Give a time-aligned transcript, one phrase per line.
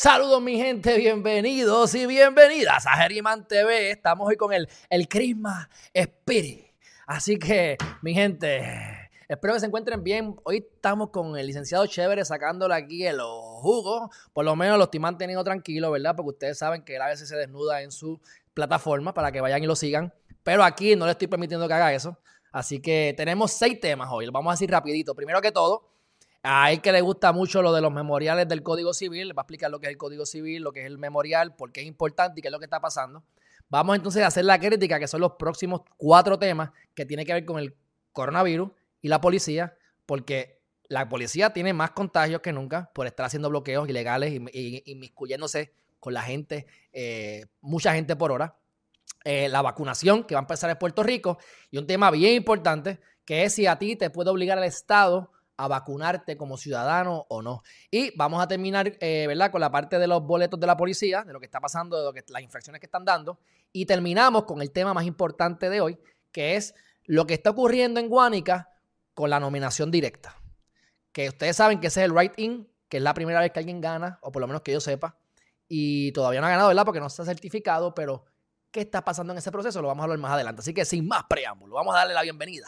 [0.00, 3.90] Saludos mi gente, bienvenidos y bienvenidas a Geriman TV.
[3.90, 6.66] Estamos hoy con el, el Christmas Spirit.
[7.04, 8.62] Así que, mi gente,
[9.26, 10.36] espero que se encuentren bien.
[10.44, 14.08] Hoy estamos con el licenciado Chévere sacándole aquí el jugo.
[14.32, 16.14] Por lo menos lo estoy manteniendo tranquilo, ¿verdad?
[16.14, 18.20] Porque ustedes saben que él a veces se desnuda en su
[18.54, 20.14] plataforma para que vayan y lo sigan.
[20.44, 22.16] Pero aquí no le estoy permitiendo que haga eso.
[22.52, 24.28] Así que tenemos seis temas hoy.
[24.30, 25.16] Vamos a decir rapidito.
[25.16, 25.90] Primero que todo,
[26.50, 29.42] a él que le gusta mucho lo de los memoriales del Código Civil, le va
[29.42, 31.82] a explicar lo que es el Código Civil, lo que es el memorial, por qué
[31.82, 33.22] es importante y qué es lo que está pasando.
[33.68, 37.34] Vamos entonces a hacer la crítica, que son los próximos cuatro temas que tienen que
[37.34, 37.76] ver con el
[38.12, 38.70] coronavirus
[39.02, 40.58] y la policía, porque
[40.88, 46.14] la policía tiene más contagios que nunca por estar haciendo bloqueos ilegales y, inmiscuyéndose con
[46.14, 48.56] la gente, eh, mucha gente por hora.
[49.22, 51.36] Eh, la vacunación que va a empezar en Puerto Rico
[51.70, 55.30] y un tema bien importante que es si a ti te puede obligar el Estado
[55.58, 57.62] a vacunarte como ciudadano o no.
[57.90, 59.50] Y vamos a terminar, eh, ¿verdad?
[59.50, 62.04] Con la parte de los boletos de la policía, de lo que está pasando, de
[62.04, 63.40] lo que, las infracciones que están dando.
[63.72, 65.98] Y terminamos con el tema más importante de hoy,
[66.30, 68.70] que es lo que está ocurriendo en Guánica
[69.14, 70.36] con la nominación directa.
[71.10, 73.80] Que ustedes saben que ese es el right-in, que es la primera vez que alguien
[73.80, 75.18] gana, o por lo menos que yo sepa.
[75.66, 76.84] Y todavía no ha ganado, ¿verdad?
[76.84, 78.24] Porque no está certificado, pero
[78.70, 80.60] qué está pasando en ese proceso, lo vamos a hablar más adelante.
[80.60, 82.66] Así que sin más preámbulo, vamos a darle la bienvenida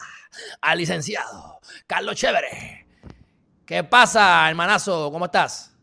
[0.61, 2.87] al licenciado Carlos Chévere.
[3.65, 5.11] ¿Qué pasa, hermanazo?
[5.11, 5.73] ¿Cómo estás?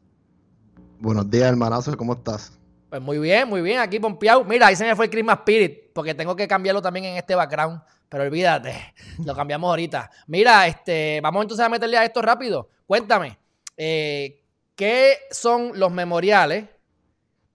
[0.98, 2.58] Buenos días, hermanazo, ¿cómo estás?
[2.91, 4.44] Pues muy bien, muy bien, aquí pompeado.
[4.44, 7.34] Mira, ahí se me fue el Christmas Spirit, porque tengo que cambiarlo también en este
[7.34, 7.80] background.
[8.08, 8.94] Pero olvídate,
[9.25, 10.10] lo cambiamos ahorita.
[10.27, 12.69] Mira, este, vamos entonces a meterle a esto rápido.
[12.86, 13.38] Cuéntame,
[13.77, 14.42] eh,
[14.75, 16.64] ¿qué son los memoriales?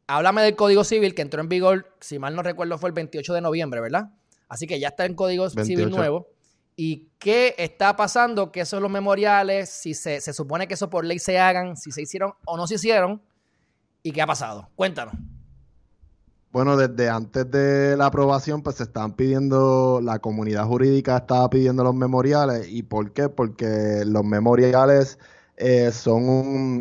[0.08, 3.34] Háblame del Código Civil que entró en vigor, si mal no recuerdo, fue el 28
[3.34, 4.12] de noviembre, ¿verdad?
[4.48, 6.28] Así que ya está en Código Civil nuevo.
[6.76, 8.52] ¿Y qué está pasando?
[8.52, 9.70] ¿Qué son los memoriales?
[9.70, 12.76] Si se, supone que eso por ley se hagan, si se hicieron o no se
[12.76, 13.22] hicieron.
[14.02, 14.70] ¿Y qué ha pasado?
[14.76, 15.14] Cuéntanos.
[16.52, 21.84] Bueno, desde antes de la aprobación, pues se estaban pidiendo, la comunidad jurídica estaba pidiendo
[21.84, 22.68] los memoriales.
[22.70, 23.30] ¿Y por qué?
[23.30, 25.18] Porque los memoriales
[25.56, 26.28] eh, son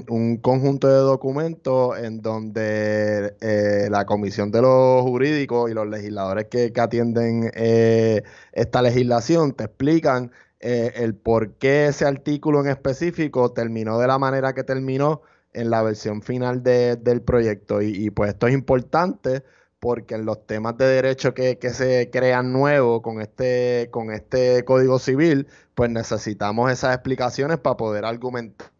[0.08, 6.46] un, conjunto de documentos en donde eh, la Comisión de los Jurídicos y los legisladores
[6.46, 8.22] que, atienden eh,
[8.52, 14.54] esta legislación te explican el por qué ese artículo en específico terminó de la manera
[14.54, 15.22] que terminó
[15.52, 17.82] en la versión final del proyecto.
[17.82, 19.42] Y, pues esto es importante
[19.80, 24.64] porque en los temas de derecho que, que, se crean nuevos con este, con este
[24.64, 28.70] código civil, pues necesitamos esas explicaciones para poder argumentar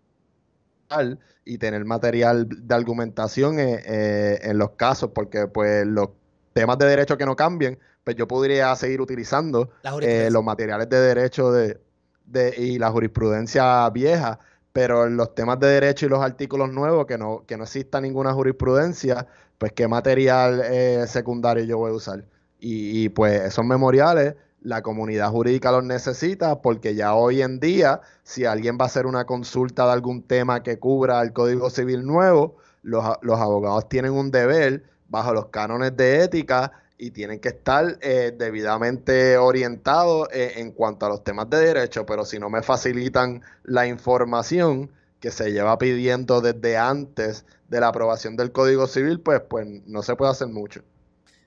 [1.45, 6.11] y tener material de argumentación eh, eh, en los casos, porque pues los
[6.53, 9.71] temas de derecho que no cambien, pues yo podría seguir utilizando
[10.03, 11.81] eh, los materiales de derecho de,
[12.27, 14.39] de, y la jurisprudencia vieja,
[14.73, 18.01] pero en los temas de derecho y los artículos nuevos, que no, que no exista
[18.01, 19.27] ninguna jurisprudencia,
[19.59, 20.63] pues qué material
[21.07, 22.25] secundario yo voy a usar.
[22.59, 24.35] Y, y pues esos memoriales
[24.65, 29.07] la comunidad jurídica los necesita porque ya hoy en día, si alguien va a hacer
[29.07, 34.31] una consulta de algún tema que cubra el Código Civil nuevo, los, abogados tienen un
[34.31, 40.73] deber bajo los cánones de ética y tienen que estar eh, debidamente orientados eh, en
[40.73, 44.91] cuanto a los temas de derecho, pero si no me facilitan la información
[45.21, 50.03] que se lleva pidiendo desde antes de la aprobación del Código Civil, pues, pues no
[50.03, 50.83] se puede hacer mucho.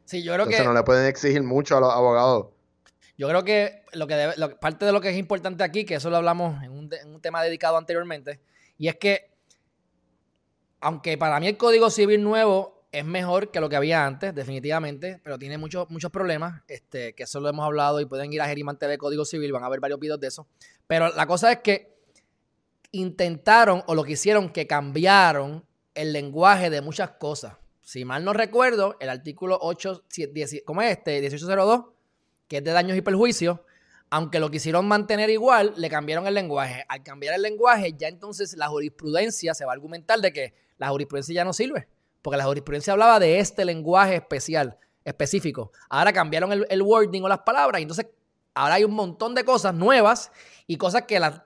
[0.05, 2.47] Sí, yo creo Entonces no le pueden exigir mucho a los abogados.
[3.17, 6.17] Yo creo que lo que parte de lo que es importante aquí, que eso lo
[6.17, 8.41] hablamos en un, tema dedicado anteriormente,
[8.77, 9.31] y es que,
[10.81, 15.19] aunque para mí el Código Civil nuevo es mejor que lo que había antes, definitivamente,
[15.23, 18.47] pero tiene muchos, muchos problemas, este, que eso lo hemos hablado y pueden ir a
[18.47, 20.47] Geriman TV Código Civil, van a ver varios videos de eso.
[20.87, 21.95] Pero la cosa es que
[22.91, 27.55] intentaron o lo que hicieron que cambiaron el lenguaje de muchas cosas.
[27.81, 31.19] Si mal no recuerdo, el artículo 8, 10, ¿cómo es este?
[31.21, 31.94] 1802
[32.47, 33.59] que es de daños y perjuicios,
[34.09, 36.85] aunque lo quisieron mantener igual, le cambiaron el lenguaje.
[36.87, 40.89] Al cambiar el lenguaje, ya entonces la jurisprudencia se va a argumentar de que la
[40.89, 41.87] jurisprudencia ya no sirve,
[42.21, 45.71] porque la jurisprudencia hablaba de este lenguaje especial, específico.
[45.89, 48.07] Ahora cambiaron el, wording o las palabras, y entonces
[48.53, 50.31] ahora hay un montón de cosas nuevas
[50.67, 51.41] y cosas que las,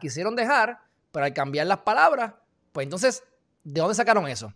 [0.00, 0.80] quisieron dejar,
[1.12, 2.32] pero al cambiar las palabras,
[2.72, 3.22] pues entonces,
[3.62, 4.52] ¿de dónde sacaron eso?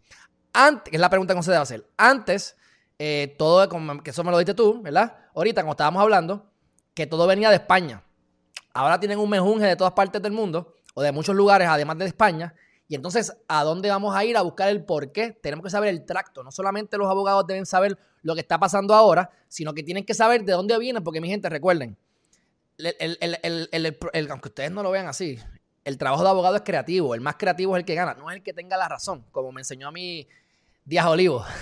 [0.53, 1.87] Antes, es la pregunta que se debe hacer.
[1.97, 2.56] Antes,
[2.99, 3.69] eh, todo,
[4.03, 5.17] que eso me lo diste tú, ¿verdad?
[5.35, 6.50] Ahorita, como estábamos hablando,
[6.95, 8.03] que todo venía de España.
[8.75, 12.06] Ahora tienen un mejunje de todas partes del mundo, o de muchos lugares, además de
[12.06, 12.55] España.
[12.89, 15.31] Y entonces, ¿a dónde vamos a ir a buscar el por qué?
[15.31, 16.43] Tenemos que saber el tracto.
[16.43, 20.15] No solamente los abogados deben saber lo que está pasando ahora, sino que tienen que
[20.15, 21.97] saber de dónde viene, porque mi gente, recuerden,
[24.31, 25.39] aunque ustedes no lo vean así,
[25.85, 27.15] el trabajo de abogado es creativo.
[27.15, 29.53] El más creativo es el que gana, no es el que tenga la razón, como
[29.53, 30.27] me enseñó a mí
[30.88, 31.44] Díaz Olivo.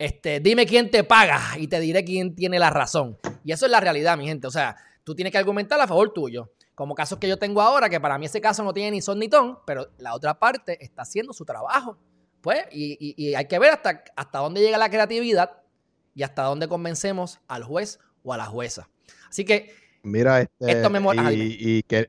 [0.00, 3.18] Este, dime quién te paga y te diré quién tiene la razón.
[3.42, 4.46] Y eso es la realidad, mi gente.
[4.46, 6.52] O sea, tú tienes que argumentar a favor tuyo.
[6.76, 9.18] Como casos que yo tengo ahora, que para mí ese caso no tiene ni son
[9.18, 11.98] ni ton, pero la otra parte está haciendo su trabajo.
[12.40, 15.50] Pues, y, hay que ver hasta, hasta dónde llega la creatividad
[16.14, 18.88] y hasta dónde convencemos al juez o a la jueza.
[19.28, 19.74] Así que.
[20.04, 21.00] Mira, este, esto me
[21.34, 22.08] y, y que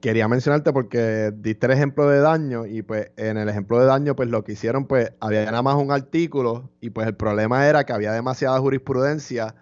[0.00, 4.14] quería mencionarte porque diste el ejemplo de daño y pues en el ejemplo de daño
[4.14, 7.84] pues lo que hicieron pues había nada más un artículo y pues el problema era
[7.84, 9.54] que había demasiada jurisprudencia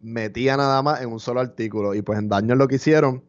[0.00, 3.22] metía nada más en un solo artículo y pues en daño lo que hicieron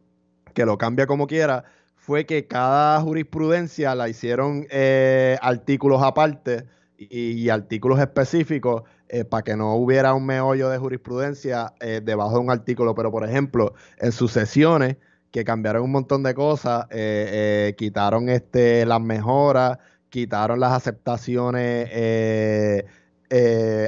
[0.54, 1.64] que lo cambia como quiera
[2.04, 6.66] fue que cada jurisprudencia la hicieron eh, artículos aparte
[6.98, 12.40] y, artículos específicos eh, para que no hubiera un meollo de jurisprudencia eh, debajo de
[12.40, 12.94] un artículo.
[12.94, 14.96] Pero por ejemplo en sucesiones
[15.34, 19.78] que cambiaron un montón de cosas, eh, eh, quitaron este, las mejoras,
[20.08, 22.86] quitaron las aceptaciones eh,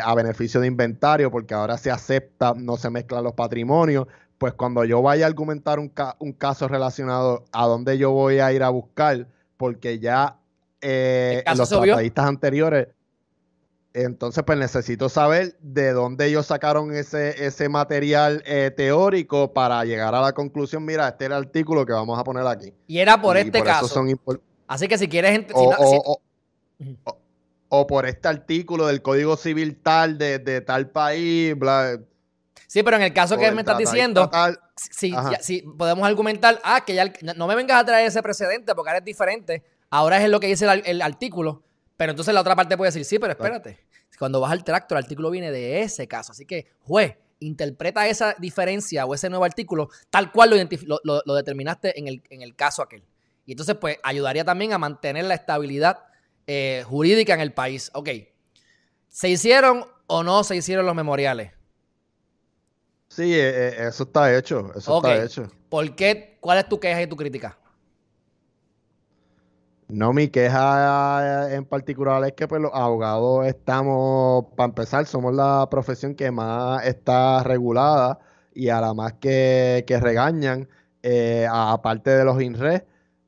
[0.03, 4.09] a beneficio de inventario, porque ahora se acepta, no se mezclan los patrimonios.
[4.39, 8.53] Pues cuando yo vaya a argumentar un, un caso relacionado a dónde yo voy a
[8.53, 10.41] ir a buscar, porque ya
[10.83, 12.89] los tratadistas anteriores
[13.97, 20.15] entonces, pues necesito saber de dónde ellos sacaron ese, ese material eh, teórico para llegar
[20.15, 22.75] a la conclusión, mira, este es el artículo que vamos a poner aquí.
[22.87, 24.05] Y era por este caso.
[24.67, 25.47] Así que si quieres...
[25.55, 26.21] O,
[27.69, 31.99] o, por este artículo del Código Civil tal, de, tal país, bla.
[32.67, 34.31] Sí, pero en el caso que me estás diciendo,
[34.77, 38.99] si, podemos argumentar, ah, que ya no me vengas a traer ese precedente porque ahora
[38.99, 39.65] es diferente.
[39.89, 41.63] Ahora es lo que dice el artículo.
[41.97, 43.79] Pero entonces la otra parte puede decir, sí, pero espérate.
[44.19, 46.33] Cuando vas al tracto, el artículo viene de ese caso.
[46.33, 50.51] Así que, juez, interpreta esa diferencia o ese nuevo artículo tal cual
[50.85, 53.05] lo, lo, determinaste en el, en el, caso aquel.
[53.45, 56.05] Y entonces, pues, ayudaría también a mantener la estabilidad
[56.47, 57.91] eh, jurídica en el país.
[57.95, 58.11] Ok.
[59.09, 61.53] ¿Se hicieron o no se hicieron los memoriales?
[63.09, 64.71] Sí, eh, eh, eso está hecho.
[64.77, 65.51] Eso está hecho.
[65.69, 66.37] ¿Por qué?
[66.41, 67.59] ¿Cuál es tu queja y tu crítica?
[69.89, 75.69] No, mi queja en particular es que pues, los abogados estamos, para empezar, somos la
[75.71, 78.19] profesión que más está regulada
[78.53, 80.69] y a la más que, regañan,
[81.03, 82.85] eh, aparte de los INRE,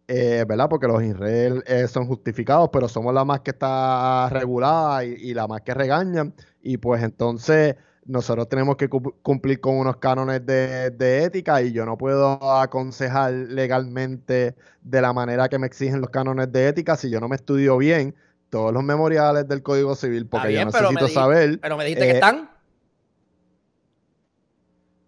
[0.08, 0.68] eh, ¿verdad?
[0.68, 5.34] Porque los INRE eh, son justificados, pero somos la más que está regulada y, y
[5.34, 6.34] la más que regañan.
[6.60, 7.76] Y pues entonces
[8.08, 14.56] nosotros tenemos que cumplir con unos cánones de, ética y yo no puedo aconsejar legalmente
[14.80, 17.76] de la manera que me exigen los cánones de ética si yo no me estudio
[17.76, 18.14] bien
[18.48, 21.60] todos los memoriales del Código Civil, porque yo necesito saber.
[21.60, 22.50] Pero me dijiste que eh, están.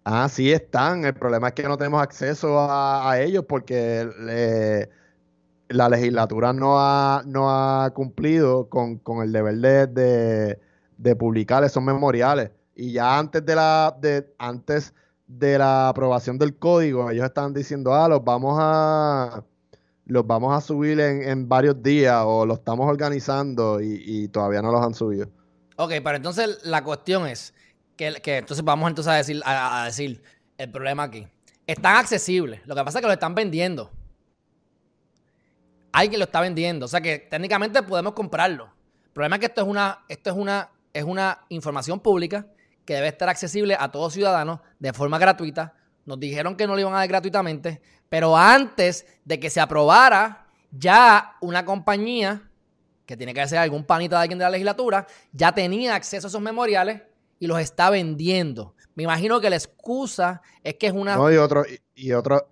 [0.04, 1.06] Ah, sí están.
[1.06, 4.86] El problema es que no tenemos acceso a, ellos porque
[5.68, 10.58] la legislatura no ha, no ha cumplido con, el deber de,
[10.98, 12.50] de publicar esos memoriales.
[12.74, 14.94] Y ya antes de la, de, antes
[15.26, 19.44] de la aprobación del código, ellos estaban diciendo, ah, los vamos a
[20.10, 24.84] los vamos a subir en, varios días o lo estamos organizando y, todavía no los
[24.84, 25.28] han subido.
[25.76, 27.54] Ok, pero entonces la cuestión es
[27.96, 30.22] que, entonces vamos entonces a decir, a, decir
[30.58, 31.28] el problema aquí.
[31.66, 32.60] Están accesibles.
[32.66, 33.90] Lo que pasa es que lo están vendiendo.
[35.92, 36.86] Alguien lo está vendiendo.
[36.86, 38.64] O sea que técnicamente podemos comprarlo.
[39.04, 42.46] El problema es que esto es una, esto es una, es una información pública
[42.90, 45.74] que debe estar accesible a todos ciudadanos de forma gratuita.
[46.06, 50.48] Nos dijeron que no lo iban a dar gratuitamente, pero antes de que se aprobara,
[50.72, 52.50] ya una compañía,
[53.06, 56.30] que tiene que ser algún panita de alguien de la legislatura, ya tenía acceso a
[56.30, 57.02] esos memoriales
[57.38, 58.74] y los está vendiendo.
[58.96, 61.14] Me imagino que la excusa es que es una...
[61.14, 61.62] No, y, otro,
[61.94, 62.48] y, otro,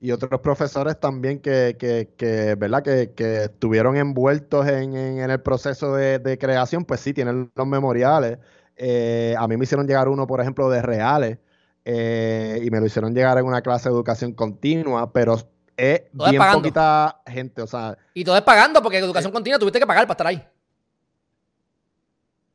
[0.00, 2.82] y otros profesores también que, que, ¿verdad?
[2.82, 8.38] Que, estuvieron envueltos en, el proceso de, de, creación, pues sí, tienen los memoriales.
[8.76, 11.38] Eh, a mí me hicieron llegar uno, por ejemplo, de reales
[11.84, 15.34] eh, y me lo hicieron llegar en una clase de educación continua, pero
[15.76, 17.96] es bien poquita gente, o sea...
[18.14, 20.46] Y todo es pagando, porque educación eh, continua tuviste que pagar para estar ahí.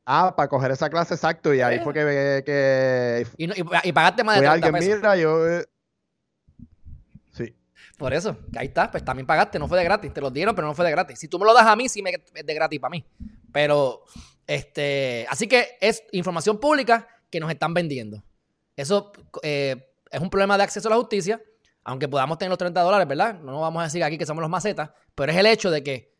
[0.05, 2.43] Ah, para coger esa clase, exacto, y ahí fue que...
[2.45, 5.61] que y, pagaste más de 30 alguien, Mira, yo...
[7.31, 7.55] sí.
[7.97, 10.55] Por eso, que ahí está, pues también pagaste, no fue de gratis, te lo dieron,
[10.55, 11.19] pero no fue de gratis.
[11.19, 13.05] Si tú me lo das a mí, sí me, es de gratis para mí.
[13.51, 14.03] Pero
[14.49, 18.23] este, así que es información pública que nos están vendiendo.
[18.75, 19.11] Eso
[19.43, 21.39] eh, es un problema de acceso a la justicia,
[21.83, 23.39] aunque podamos tener los 30 dólares, ¿verdad?
[23.41, 26.15] No vamos a decir aquí que somos los macetas, pero es el hecho de que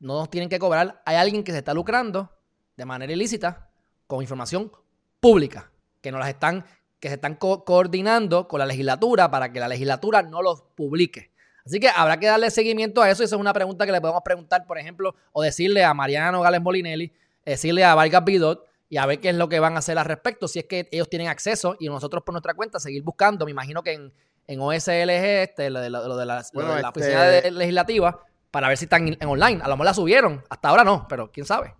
[0.00, 1.00] no nos tienen que cobrar.
[1.06, 2.30] Hay alguien que se está lucrando
[2.76, 3.70] de manera ilícita
[4.06, 4.70] con información
[5.18, 6.66] pública, que nos las están,
[6.98, 11.32] que se están coordinando con la legislatura para que la legislatura no los publique.
[11.64, 13.24] Así que habrá que darle seguimiento a eso.
[13.24, 16.60] Esa es una pregunta que le podemos preguntar, por ejemplo, o decirle a Mariana Nogales
[16.60, 19.98] Molinelli, decirle a Vargas Bidot y a ver qué es lo que van a hacer
[19.98, 20.48] al respecto.
[20.48, 23.44] Si es que ellos tienen acceso y nosotros por nuestra cuenta seguir buscando.
[23.44, 24.12] Me imagino que en,
[24.46, 28.20] en OSLG, este, lo de, la, de la este oficina legislativa,
[28.50, 29.60] para ver si están en online.
[29.62, 30.42] A lo mejor la subieron.
[30.48, 31.74] Hasta ahora no, pero quién sabe.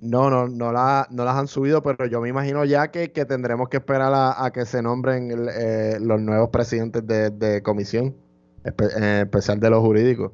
[0.00, 3.68] No, no, no, la, no las han subido, pero yo me imagino ya que, tendremos
[3.68, 8.16] que esperar a, que se nombren eh, los nuevos presidentes de, comisión,
[8.64, 10.32] en especial de los jurídicos.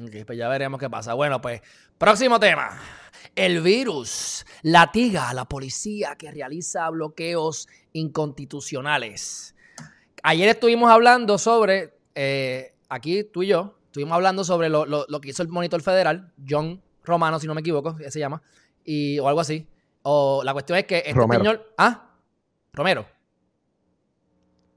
[0.00, 1.14] Ok, pues ya veremos qué pasa.
[1.14, 1.60] Bueno, pues,
[1.98, 2.80] próximo tema.
[3.34, 9.54] El virus latiga a la policía que realiza bloqueos inconstitucionales.
[10.22, 15.30] Ayer estuvimos hablando sobre, eh, aquí tú y yo, estuvimos hablando sobre lo, lo, que
[15.30, 18.42] hizo el monitor federal, John Romano, si no me equivoco, se llama,
[18.84, 19.66] y, o algo así.
[20.02, 21.74] O la cuestión es que este señor.
[21.76, 22.10] Ah,
[22.72, 23.06] Romero.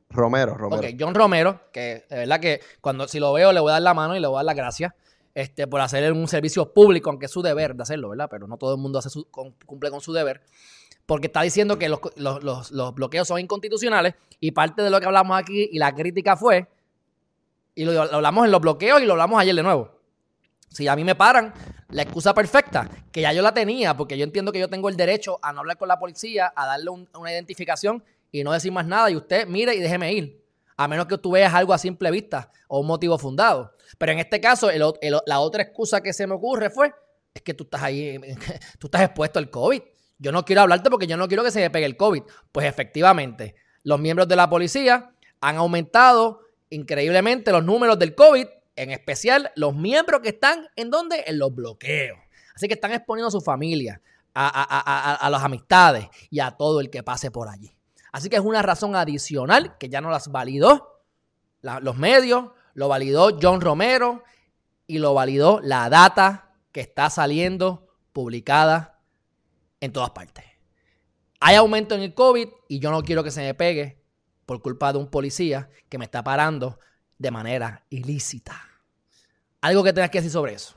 [0.09, 0.81] Romero, Romero.
[0.81, 3.81] Ok, John Romero, que de verdad que cuando si lo veo le voy a dar
[3.81, 4.93] la mano y le voy a dar las gracias
[5.33, 8.27] este, por hacer un servicio público, aunque es su deber de hacerlo, ¿verdad?
[8.29, 9.09] Pero no todo el mundo hace
[9.65, 10.41] cumple con su deber.
[11.05, 15.37] Porque está diciendo que los, los, bloqueos son inconstitucionales y parte de lo que hablamos
[15.37, 16.67] aquí y la crítica fue,
[17.75, 19.99] y lo hablamos en los bloqueos y lo hablamos ayer de nuevo.
[20.69, 21.53] Si a mí me paran,
[21.89, 24.95] la excusa perfecta, que ya yo la tenía, porque yo entiendo que yo tengo el
[24.95, 28.85] derecho a no hablar con la policía, a darle una identificación y no decir más
[28.85, 30.40] nada, y usted mire y déjeme ir.
[30.83, 33.75] A menos que tú veas algo a simple vista o un motivo fundado.
[33.97, 36.93] Pero en este caso, la otra excusa que se me ocurre fue,
[37.33, 38.19] es que tú estás ahí,
[38.79, 39.81] tú estás expuesto al COVID.
[40.17, 42.23] Yo no quiero hablarte porque yo no quiero que se me pegue el COVID.
[42.51, 48.91] Pues efectivamente, los miembros de la policía han aumentado increíblemente los números del COVID en
[48.91, 51.23] especial los miembros que están en donde?
[51.27, 52.17] En los bloqueos.
[52.55, 54.01] Así que están exponiendo a su familia,
[54.33, 57.75] a, las amistades y a todo el que pase por allí.
[58.11, 60.91] Así que es una razón adicional que ya no las validó
[61.61, 64.23] los medios, lo validó John Romero
[64.87, 68.99] y lo validó la data que está saliendo publicada
[69.79, 70.45] en todas partes.
[71.39, 74.01] Hay aumento en el COVID y yo no quiero que se me pegue
[74.45, 76.79] por culpa de un policía que me está parando
[77.17, 78.59] de manera ilícita.
[79.61, 80.75] Algo que tengas que decir sobre eso.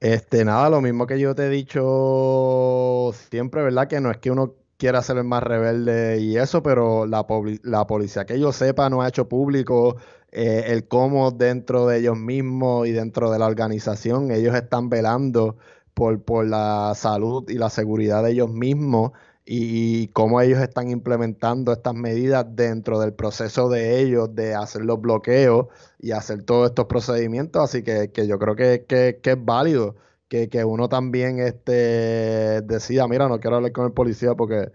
[0.00, 3.86] Este, nada, lo mismo que yo te he dicho siempre, ¿verdad?
[3.86, 8.24] Que no es que uno quiera ser el más rebelde y eso, pero la, policía
[8.24, 9.96] que yo sepa no ha hecho público
[10.32, 15.58] eh, el cómo dentro de ellos mismos y dentro de la organización ellos están velando
[15.92, 19.12] por, por la salud y la seguridad de ellos mismos
[19.44, 25.00] y cómo ellos están implementando estas medidas dentro del proceso de ellos de hacer los
[25.00, 25.66] bloqueos
[25.98, 27.62] y hacer todos estos procedimientos.
[27.62, 28.86] Así que, yo creo que,
[29.22, 29.96] es válido
[30.30, 34.70] que, uno también este, decida, mira, no quiero hablar con el policía porque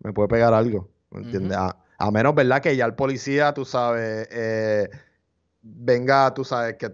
[0.00, 0.90] me puede pegar algo.
[1.12, 1.56] entiendes?
[1.56, 2.60] a, menos, ¿verdad?
[2.60, 4.88] Que ya el policía, tú sabes, eh,
[5.62, 6.90] venga, tú sabes, que...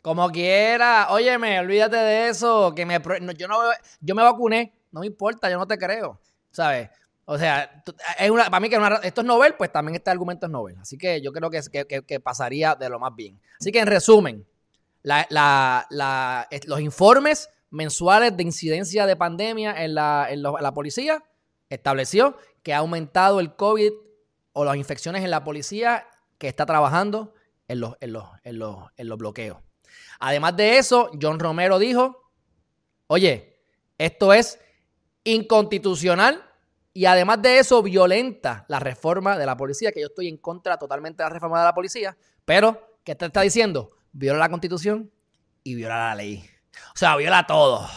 [0.00, 3.00] Como quiera, óyeme, olvídate de eso, que me,
[3.36, 3.56] yo, no,
[4.00, 6.90] yo me vacuné no me importa, yo no te creo, ¿sabes?
[7.24, 7.82] O sea,
[8.18, 10.76] es una, para mí que esto es novel, pues también este argumento es novel.
[10.78, 13.40] Así que yo creo que, que, que pasaría de lo más bien.
[13.58, 14.46] Así que en resumen,
[15.02, 21.24] los informes mensuales de incidencia de pandemia en la, en la policía
[21.68, 23.92] estableció que ha aumentado el COVID
[24.52, 26.06] o las infecciones en la policía
[26.38, 27.34] que está trabajando
[27.68, 29.58] en los, en los, en los, en los bloqueos.
[30.20, 32.30] Además de eso, John Romero dijo,
[33.06, 33.60] oye,
[33.98, 34.58] esto es
[35.24, 36.44] inconstitucional
[36.92, 40.78] y además de eso violenta la reforma de la policía, que yo estoy en contra
[40.78, 43.90] totalmente de la reforma de la policía, pero ¿qué te está diciendo?
[44.12, 45.10] Viola la constitución
[45.64, 46.44] y viola la ley.
[46.94, 47.88] O sea, viola todo.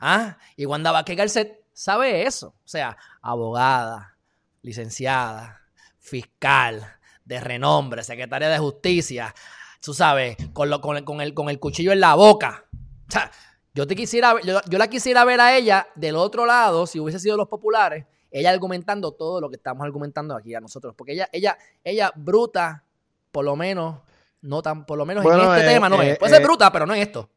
[0.00, 0.38] ¿Ah?
[0.56, 2.48] Y Wanda Vázquez Garcet sabe eso.
[2.48, 4.16] O sea, abogada,
[4.62, 5.60] licenciada,
[5.98, 9.34] fiscal, de renombre, secretaria de justicia,
[9.80, 12.64] tú sabes, con, lo, con, el, con, el, con el cuchillo en la boca.
[13.08, 13.30] O sea,
[13.74, 17.36] yo, te quisiera, yo, la quisiera ver a ella del otro lado, si hubiese sido
[17.36, 20.94] los populares, ella argumentando todo lo que estamos argumentando aquí a nosotros.
[20.96, 22.84] Porque ella, ella, ella bruta,
[23.32, 24.00] por lo menos,
[24.46, 26.14] no tan, por lo menos en este eh, tema no es.
[26.14, 27.30] Eh, Puede ser eh, bruta, pero no en esto.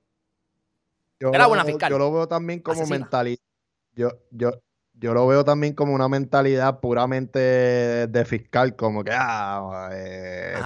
[1.20, 1.92] Yo Era buena fiscal.
[1.92, 3.40] Yo lo veo también como mentalidad.
[3.96, 4.52] Yo, yo,
[4.94, 9.90] yo lo veo también como una mentalidad puramente de fiscal, como que ah,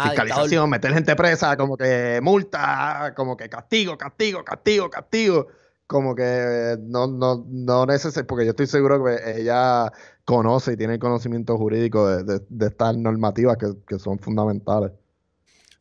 [0.04, 5.48] fiscalización, meter gente presa, como que multa, como que castigo, castigo, castigo, castigo
[5.88, 9.92] como que no, no, no necesito, porque yo estoy seguro que ella
[10.26, 14.92] conoce y tiene el conocimiento jurídico de, estas normativas que, son fundamentales.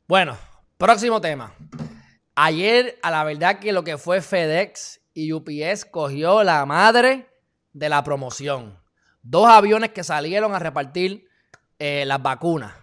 [0.06, 0.36] Bueno,
[0.82, 1.54] próximo tema.
[2.34, 7.28] Ayer, a la verdad que lo que fue FedEx y UPS cogió la madre
[7.72, 8.80] de la promoción.
[9.22, 11.28] Dos aviones que salieron a repartir
[11.78, 12.74] eh, las vacunas.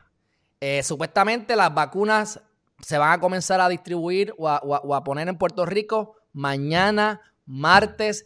[0.62, 2.40] Eh, supuestamente las vacunas
[2.80, 8.26] se van a comenzar a distribuir o a, poner en Puerto Rico mañana, martes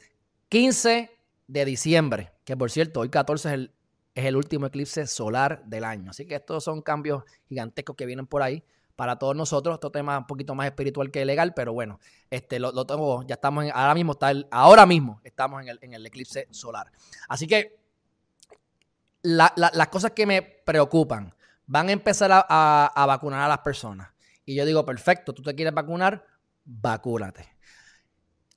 [0.49, 1.09] 15
[1.47, 2.31] de diciembre.
[2.43, 3.71] Que por cierto, hoy 14 es el,
[4.13, 6.11] es el último eclipse solar del año.
[6.11, 8.63] Así que estos son cambios gigantescos que vienen por ahí
[8.95, 9.75] para todos nosotros.
[9.75, 13.65] Esto tema un poquito más espiritual que legal, pero bueno, este lo, tengo, ya estamos
[13.65, 16.91] en, ahora mismo está ahora mismo estamos en el, en el eclipse solar.
[17.27, 17.79] Así que
[19.23, 21.33] las cosas que me preocupan,
[21.65, 24.09] van a empezar a, vacunar a las personas.
[24.45, 26.25] Y yo digo, perfecto, tú te quieres vacunar,
[26.65, 27.47] vacúnate.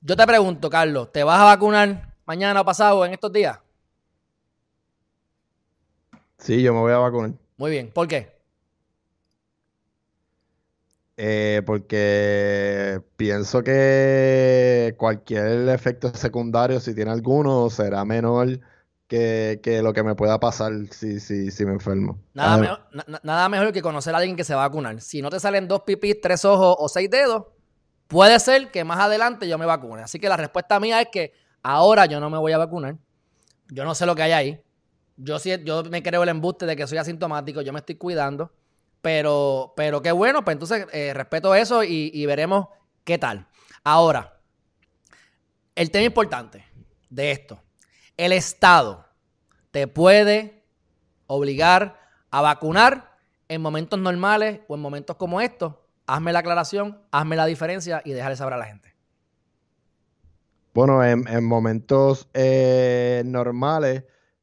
[0.00, 3.58] Yo te pregunto, Carlos, ¿te vas a vacunar mañana o pasado en estos días?
[6.38, 7.32] Sí, yo me voy a vacunar.
[7.56, 8.35] Muy bien, ¿por qué?
[11.18, 18.60] Eh, porque pienso que cualquier efecto secundario, si tiene alguno, será menor
[19.08, 22.18] que, lo que me pueda pasar si, si, si me enfermo.
[22.34, 22.80] Nada mejor,
[23.22, 25.00] nada mejor que conocer a alguien que se va a vacunar.
[25.00, 27.44] Si no te salen dos pipis, tres ojos o seis dedos,
[28.08, 30.02] puede ser que más adelante yo me vacune.
[30.02, 31.32] Así que la respuesta mía es que
[31.62, 32.96] ahora yo no me voy a vacunar.
[33.68, 34.60] Yo no sé lo que hay ahí.
[35.16, 38.52] Yo, sí, yo me creo el embuste de que soy asintomático, yo me estoy cuidando.
[39.06, 42.66] Pero, pero qué bueno, pues entonces eh, respeto eso y, veremos
[43.04, 43.46] qué tal.
[43.84, 44.40] Ahora,
[45.76, 46.64] el tema importante
[47.08, 47.62] de esto
[48.16, 49.06] el Estado
[49.70, 50.64] te puede
[51.28, 52.00] obligar
[52.32, 55.74] a vacunar en momentos normales o en momentos como estos.
[56.08, 58.92] Hazme la aclaración, hazme la diferencia y déjale saber a la gente.
[60.74, 64.02] Bueno, en, momentos eh, normales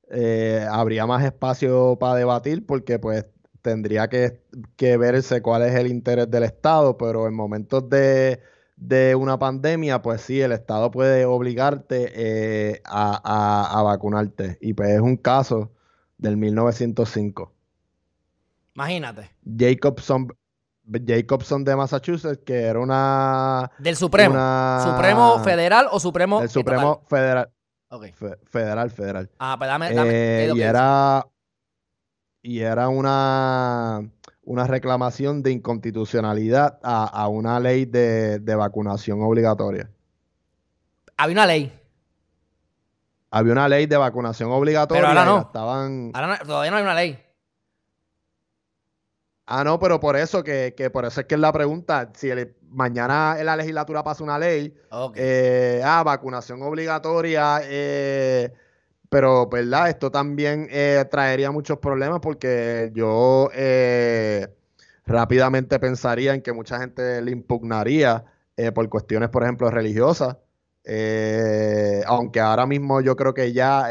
[0.09, 3.25] eh, habría más espacio para debatir porque pues
[3.63, 4.41] tendría que,
[4.75, 8.41] que verse cuál es el interés del Estado, pero en momentos de,
[8.75, 14.59] de una pandemia, pues sí, el Estado puede obligarte eh, a, vacunarte.
[14.61, 15.71] Y pues es un caso
[16.17, 17.51] del 1905.
[18.75, 19.31] Imagínate.
[19.45, 20.27] Jacobson,
[21.07, 23.71] Jacobson de Massachusetts, que era una...
[23.79, 24.35] Del Supremo.
[24.83, 27.49] ¿Supremo federal o Supremo El Supremo federal.
[28.45, 29.29] federal, federal.
[29.39, 29.93] Ah, pues dame...
[29.93, 31.25] dame eh, y era...
[32.43, 34.07] Y era una
[34.45, 39.89] una reclamación de inconstitucionalidad a, una ley de, vacunación obligatoria.
[41.17, 41.79] Había una ley.
[43.31, 45.01] Había una ley de vacunación obligatoria.
[45.01, 45.41] Pero ahora no.
[45.41, 46.11] Estaban...
[46.13, 47.19] Ahora todavía no hay una ley.
[49.45, 52.11] Ah, no, pero por eso que, por eso es que es la pregunta.
[52.15, 52.29] Si
[52.69, 54.73] mañana en la legislatura pasa una ley,
[55.15, 58.53] eh, ah, vacunación obligatoria, eh,
[59.13, 59.89] pero, ¿verdad?
[59.89, 64.47] Esto también eh, traería muchos problemas porque yo eh,
[65.05, 68.25] rápidamente pensaría en que mucha gente le impugnaría
[68.57, 70.37] eh, por cuestiones, por ejemplo, religiosas.
[72.07, 73.87] aunque ahora mismo yo creo que ya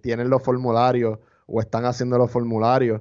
[0.00, 3.00] tienen los formularios o están haciendo los formularios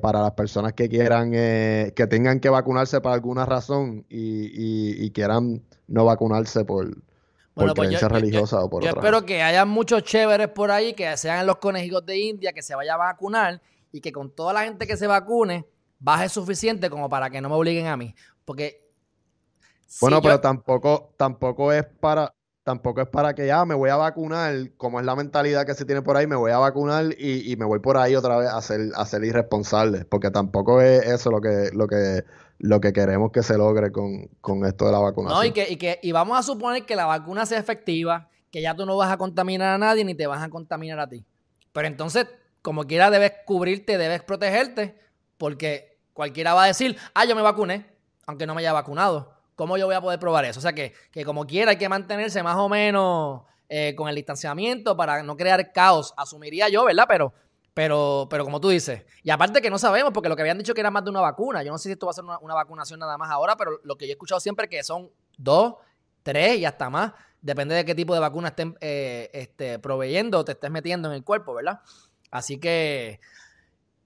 [0.00, 6.06] para las personas que quieran, que tengan que vacunarse por alguna razón y quieran no
[6.06, 6.96] vacunarse por,
[7.58, 11.16] por pues creencia religiosa o por yo espero que haya muchos chéveres por ahí que
[11.16, 13.60] sean los conejos de India, que se vaya a vacunar
[13.92, 15.66] y que con toda la gente que se vacune
[15.98, 18.14] baje suficiente como para que no me obliguen a mí.
[18.44, 18.88] Porque.
[20.00, 22.32] bueno, pero tampoco, tampoco es para.
[22.62, 25.86] Tampoco es para que ya me voy a vacunar, como es la mentalidad que se
[25.86, 28.60] tiene por ahí, me voy a vacunar y, me voy por ahí otra vez a
[28.60, 32.24] ser, a ser irresponsable, porque tampoco es eso lo que, lo que
[32.58, 35.38] lo que queremos que se logre con, esto de la vacunación.
[35.38, 38.60] No, y que, y que y vamos a suponer que la vacuna sea efectiva, que
[38.60, 41.24] ya tú no vas a contaminar a nadie ni te vas a contaminar a ti.
[41.72, 42.26] Pero entonces,
[42.62, 44.98] como quiera, debes cubrirte, debes protegerte,
[45.36, 47.86] porque cualquiera va a decir, ah, yo me vacuné,
[48.26, 49.32] aunque no me haya vacunado.
[49.54, 50.58] ¿Cómo yo voy a poder probar eso?
[50.58, 54.14] O sea que, que como quiera hay que mantenerse más o menos eh, con el
[54.14, 57.06] distanciamiento para no crear caos, asumiría yo, ¿verdad?
[57.08, 57.32] Pero
[57.78, 60.74] pero, pero como tú dices, y aparte que no sabemos, porque lo que habían dicho
[60.74, 61.62] que era más de una vacuna.
[61.62, 63.96] Yo no sé si esto va a ser una, vacunación nada más ahora, pero lo
[63.96, 65.76] que yo he escuchado siempre es que son dos,
[66.24, 67.12] tres y hasta más.
[67.40, 71.14] Depende de qué tipo de vacuna estén eh, este, proveyendo o te estés metiendo en
[71.14, 71.78] el cuerpo, ¿verdad?
[72.32, 73.20] Así que,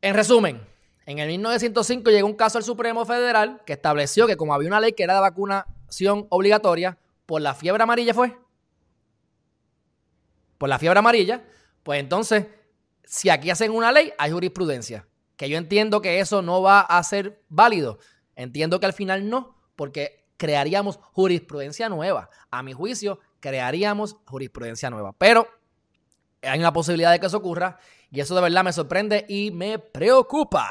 [0.03, 0.61] en resumen,
[1.07, 4.81] en el 1905 llegó un caso al Supremo Federal que estableció que como había una
[4.81, 8.37] ley que era de vacunación obligatoria, por la fiebre amarilla fue.
[10.59, 11.43] Por la fiebre amarilla,
[11.83, 12.49] pues entonces
[13.05, 15.07] si aquí hacen una ley, hay jurisprudencia.
[15.37, 17.99] Que yo entiendo que eso no va a ser válido.
[18.37, 22.31] Entiendo que al final no, porque crearíamos jurisprudencia nueva.
[22.51, 25.13] A mi juicio, crearíamos jurisprudencia nueva.
[25.19, 25.47] Pero
[26.43, 27.79] hay una posibilidad de que eso ocurra
[28.11, 30.69] y eso de verdad me sorprende y me preocupa.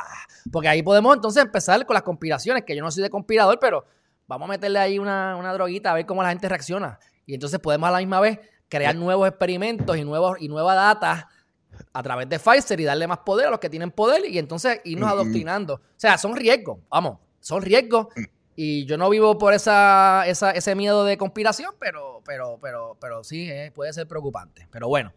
[0.51, 3.85] Porque ahí podemos entonces empezar con las conspiraciones, que yo no soy de conspirador, pero
[4.27, 6.99] vamos a meterle ahí una, una droguita a ver cómo la gente reacciona.
[7.25, 11.29] Y entonces podemos a la misma vez crear nuevos experimentos y, nuevos, y nueva data
[11.93, 14.81] a través de Pfizer y darle más poder a los que tienen poder y entonces
[14.83, 15.75] irnos adoctrinando.
[15.75, 18.07] O sea, son riesgos, vamos, son riesgos.
[18.15, 18.23] Mm.
[18.55, 23.49] Y yo no vivo por esa, ese miedo de conspiración, pero, pero, pero, pero sí,
[23.49, 24.67] eh, puede ser preocupante.
[24.71, 25.11] Pero bueno.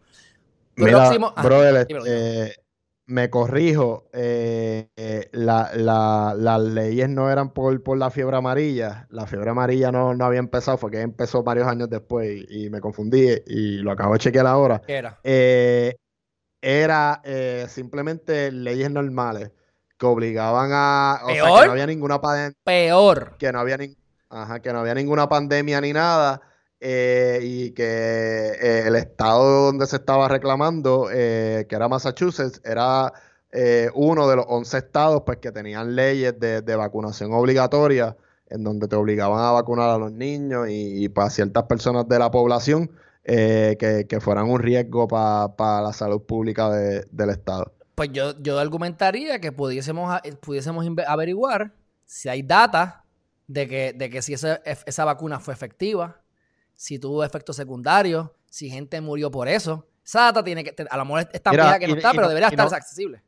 [0.76, 1.10] Mira,
[1.42, 2.54] brother, eh,
[3.06, 4.88] me corrijo, eh,
[5.32, 9.06] las leyes no eran por, por, la fiebre amarilla.
[9.10, 12.80] La fiebre amarilla no, no había empezado, fue que empezó varios años después y, me
[12.80, 14.80] confundí y lo acabo de chequear ahora.
[14.84, 15.20] ¿Qué era?
[16.64, 17.20] Era
[17.68, 19.50] simplemente leyes normales
[19.98, 21.20] que obligaban a.
[21.24, 22.56] O sea, que no había ninguna pandemia.
[22.64, 23.36] Peor.
[23.38, 23.78] Que no había,
[24.28, 26.40] Ajá, que no había ninguna pandemia ni nada.
[26.86, 33.12] Eh, y que eh, el estado donde se estaba reclamando, eh, que era Massachusetts, era
[33.94, 38.16] uno de los 11 estados pues, que tenían leyes de, vacunación obligatoria,
[38.48, 42.30] en donde te obligaban a vacunar a los niños y, para ciertas personas de la
[42.30, 42.90] población
[43.24, 47.72] que, fueran un riesgo para la salud pública del estado.
[47.94, 53.04] Pues yo, yo argumentaría que pudiésemos, pudiésemos averiguar si hay data
[53.46, 56.20] de que, de que si esa, esa vacuna fue efectiva,
[56.74, 59.86] si tuvo efectos secundarios, si gente murió por eso.
[60.04, 62.72] Esa data tiene que, a lo mejor está vieja que no está, pero debería estar
[62.74, 63.22] accesible.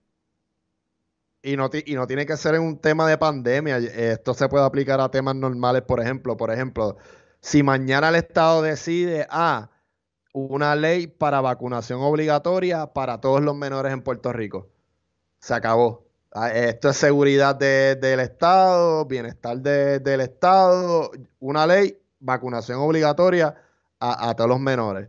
[1.42, 3.78] Y no, y no tiene que ser en un tema de pandemia.
[3.78, 6.37] Esto se puede aplicar a temas normales, por ejemplo.
[6.37, 6.96] Por ejemplo,
[7.40, 9.70] si mañana el Estado decide, ah,
[10.37, 14.68] una ley para vacunación obligatoria para todos los menores en Puerto Rico.
[15.38, 16.05] Se acabó.
[16.31, 23.55] Ah, esto es seguridad del Estado, bienestar del Estado, una ley, vacunación obligatoria
[23.99, 25.09] a, todos los menores.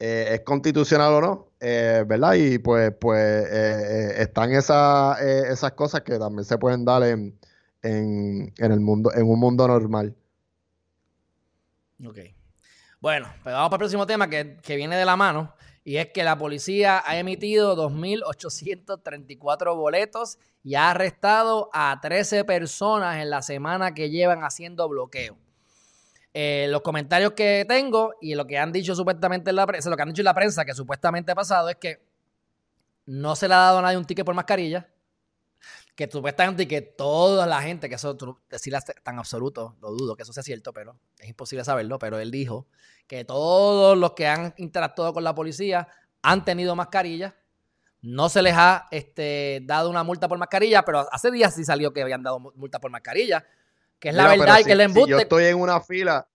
[0.00, 1.48] Eh, ¿Es constitucional o no?
[1.60, 2.34] Eh, ¿Verdad?
[2.34, 7.38] Y pues, pues eh, están esas, esas cosas que también se pueden dar en,
[7.82, 10.16] en, en, el mundo, en un mundo normal.
[12.04, 12.33] Ok.
[13.04, 15.54] Bueno, pues vamos para el próximo tema que, viene de la mano.
[15.84, 23.18] Y es que la policía ha emitido 2.834 boletos y ha arrestado a 13 personas
[23.18, 25.36] en la semana que llevan haciendo bloqueo.
[26.32, 29.96] Eh, los comentarios que tengo y lo que han dicho supuestamente en la prensa, lo
[29.96, 32.00] que han dicho en la prensa que supuestamente ha pasado es que
[33.04, 34.88] no se le ha dado a nadie un ticket por mascarilla,
[35.94, 38.16] que supuestamente que toda la gente, que eso
[38.50, 42.30] decirlo tan absoluto, lo dudo que eso sea cierto, pero es imposible saberlo, pero él
[42.30, 42.66] dijo
[43.06, 45.88] que todos los que han interactuado con la policía
[46.22, 47.36] han tenido mascarilla.
[48.02, 51.92] No se les ha este, dado una multa por mascarilla, pero hace días sí salió
[51.92, 53.46] que habían dado multa por mascarilla,
[53.98, 55.06] que es la verdad y que el embuste.
[55.06, 56.26] Si yo estoy en una fila,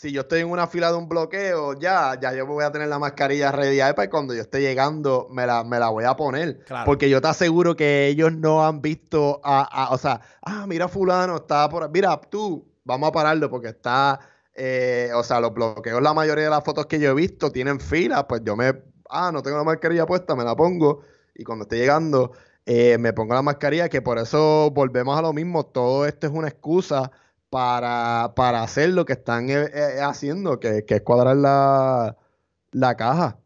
[0.00, 2.86] si yo estoy en una fila de un bloqueo, ya, ya yo voy a tener
[2.86, 6.14] la mascarilla ready para pues cuando yo esté llegando me la, me la voy a
[6.14, 6.60] poner.
[6.84, 11.38] Porque yo te aseguro que ellos no han visto a, o sea, ah, mira fulano,
[11.38, 14.20] está por mira, tú, vamos a pararlo porque está
[14.54, 17.80] eh, o sea, los bloqueos, la mayoría de las fotos que yo he visto tienen
[17.80, 18.80] filas, pues yo me,
[19.10, 21.00] ah, no tengo la mascarilla puesta, me la pongo
[21.34, 22.30] y cuando esté llegando
[22.66, 26.32] eh, me pongo la mascarilla, que por eso volvemos a lo mismo, todo esto es
[26.32, 27.10] una excusa
[27.50, 33.38] para, hacer lo que están eh, haciendo, que, es cuadrar la, caja.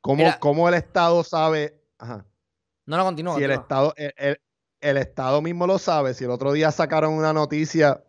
[0.00, 1.80] ¿Cómo, el Estado sabe?
[1.98, 2.24] Ajá.
[2.84, 3.36] No, no, continúa.
[3.36, 4.40] Si el Estado, el,
[4.80, 8.02] el Estado mismo lo sabe, si el otro día sacaron una noticia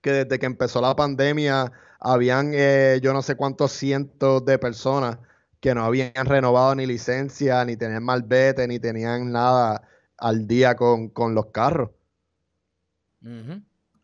[0.00, 5.18] que desde que empezó la pandemia habían eh, yo no sé cuántos cientos de personas
[5.60, 9.82] que no habían renovado ni licencia, ni tenían malvete, ni tenían nada
[10.16, 11.90] al día con, los carros.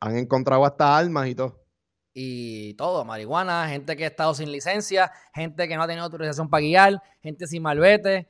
[0.04, 1.64] Han encontrado hasta armas y todo.
[2.12, 6.48] Y todo, marihuana, gente que ha estado sin licencia, gente que no ha tenido autorización
[6.48, 8.28] para guiar, gente sin malvete,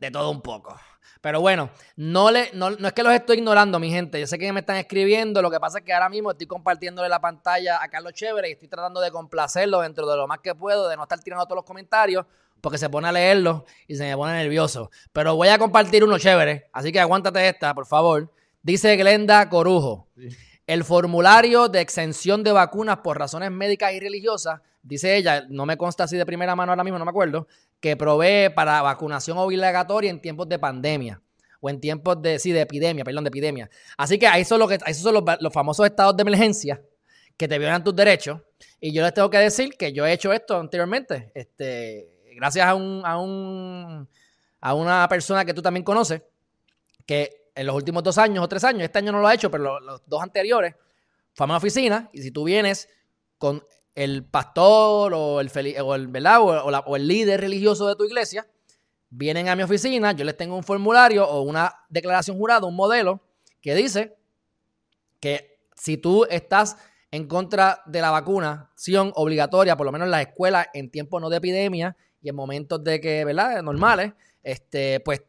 [0.00, 0.76] de todo un poco.
[1.20, 4.20] Pero bueno, no, le, no, es que los estoy ignorando, mi gente.
[4.20, 5.40] Yo sé que me están escribiendo.
[5.40, 8.52] Lo que pasa es que ahora mismo estoy compartiéndole la pantalla a Carlos Chévere y
[8.52, 11.56] estoy tratando de complacerlo dentro de lo más que puedo, de no estar tirando todos
[11.56, 12.26] los comentarios,
[12.60, 14.90] porque se pone a leerlos y se me pone nervioso.
[15.12, 18.30] Pero voy a compartir uno chévere, así que aguántate esta, por favor.
[18.62, 20.08] Dice Glenda Corujo.
[20.66, 25.76] El formulario de exención de vacunas por razones médicas y religiosas, dice ella, no me
[25.76, 27.46] consta así de primera mano ahora mismo, no me acuerdo,
[27.80, 31.20] que provee para vacunación obligatoria en tiempos de pandemia
[31.60, 33.70] o en tiempos de, sí, de epidemia, perdón, de epidemia.
[33.96, 36.82] Así que ahí son, que, esos son los, famosos estados de emergencia
[37.36, 38.40] que te violan tus derechos.
[38.80, 42.74] Y yo les tengo que decir que yo he hecho esto anteriormente, este, gracias a,
[42.74, 44.08] un, a, un,
[44.60, 46.22] a una persona que tú también conoces,
[47.06, 49.50] que en los últimos dos años o tres años, este año no lo ha hecho,
[49.50, 50.74] pero los, dos anteriores,
[51.34, 52.88] fue a una oficina y si tú vienes
[53.38, 53.64] con
[53.94, 55.50] el pastor o el,
[55.82, 56.40] o el, ¿verdad?
[56.40, 58.46] O, el líder religioso de tu iglesia
[59.08, 63.20] vienen a mi oficina, yo les tengo un formulario o una declaración jurada, un modelo
[63.60, 64.16] que dice
[65.20, 66.76] que si tú estás
[67.10, 71.30] en contra de la vacunación obligatoria, por lo menos en las escuelas en tiempos no
[71.30, 73.62] de epidemia y en momentos de que, ¿verdad?
[73.62, 74.12] Normales,
[74.42, 75.22] este, pues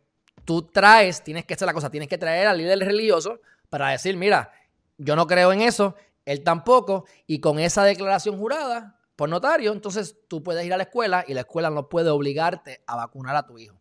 [0.46, 4.16] tú traes, tienes que hacer la cosa, tienes que traer al líder religioso para decir,
[4.16, 4.52] mira,
[4.98, 10.16] yo no creo en eso, él tampoco, y con esa declaración jurada por notario, entonces
[10.28, 13.46] tú puedes ir a la escuela y la escuela no puede obligarte a vacunar a
[13.46, 13.80] tu hijo.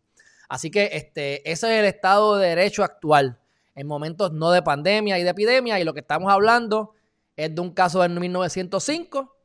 [0.49, 3.39] Así que este, ese es el estado de derecho actual
[3.75, 6.93] en momentos no de pandemia y de epidemia, y lo que estamos hablando
[7.35, 9.35] es de un caso de 1905,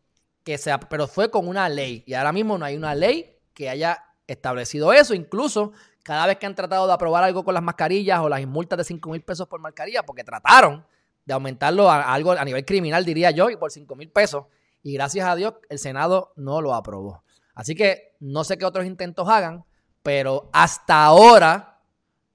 [0.44, 3.68] que se, pero fue con una ley, y ahora mismo no hay una ley que
[3.68, 5.72] haya establecido eso, incluso
[6.10, 8.82] cada vez que han tratado de aprobar algo con las mascarillas o las multas de
[8.82, 10.84] 5 mil pesos por mascarilla, porque trataron
[11.24, 14.46] de aumentarlo a, algo a nivel criminal, diría yo, y por 5 mil pesos,
[14.82, 17.22] y gracias a Dios el Senado no lo aprobó.
[17.54, 19.64] Así que no sé qué otros intentos hagan,
[20.02, 21.80] pero hasta ahora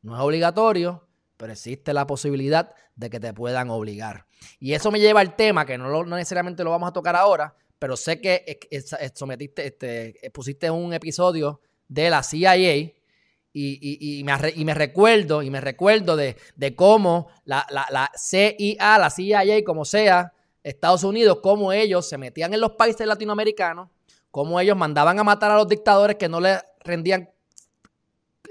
[0.03, 4.25] no es obligatorio, pero existe la posibilidad de que te puedan obligar.
[4.57, 7.97] Y eso me lleva al tema, que no, necesariamente lo vamos a tocar ahora, pero
[7.97, 8.57] sé que
[9.13, 11.59] sometiste, este, pusiste un episodio
[11.89, 12.95] de la CIA
[13.57, 16.35] y, me, recuerdo, y me recuerdo de,
[16.75, 22.59] cómo la, la, CIA, la CIA, como sea, Estados Unidos, cómo ellos se metían en
[22.59, 23.89] los países latinoamericanos,
[24.29, 27.29] cómo ellos mandaban a matar a los dictadores que no le rendían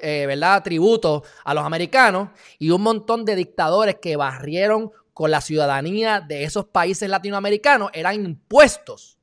[0.00, 0.62] eh, ¿verdad?
[0.62, 6.44] tributo a los americanos y un montón de dictadores que barrieron con la ciudadanía de
[6.44, 9.18] esos países latinoamericanos eran impuestos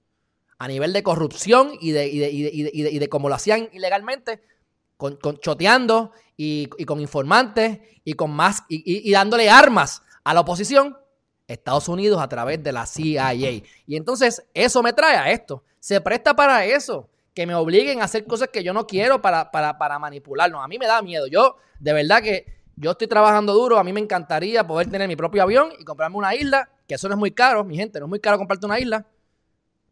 [0.58, 4.42] a nivel de corrupción y de, y de, cómo lo hacían ilegalmente,
[5.02, 10.96] con, choteando y, con informantes y con más y, dándole armas a la oposición,
[11.48, 13.34] Estados Unidos a través de la CIA.
[13.34, 15.64] Y entonces eso me trae a esto.
[15.80, 19.50] Se presta para eso que me obliguen a hacer cosas que yo no quiero para,
[19.50, 20.64] para, para manipularnos.
[20.64, 21.26] A mí me da miedo.
[21.26, 23.80] Yo, de verdad que yo estoy trabajando duro.
[23.80, 27.08] A mí me encantaría poder tener mi propio avión y comprarme una isla, que eso
[27.08, 29.06] no es muy caro, mi gente, no es muy caro comprarte una isla.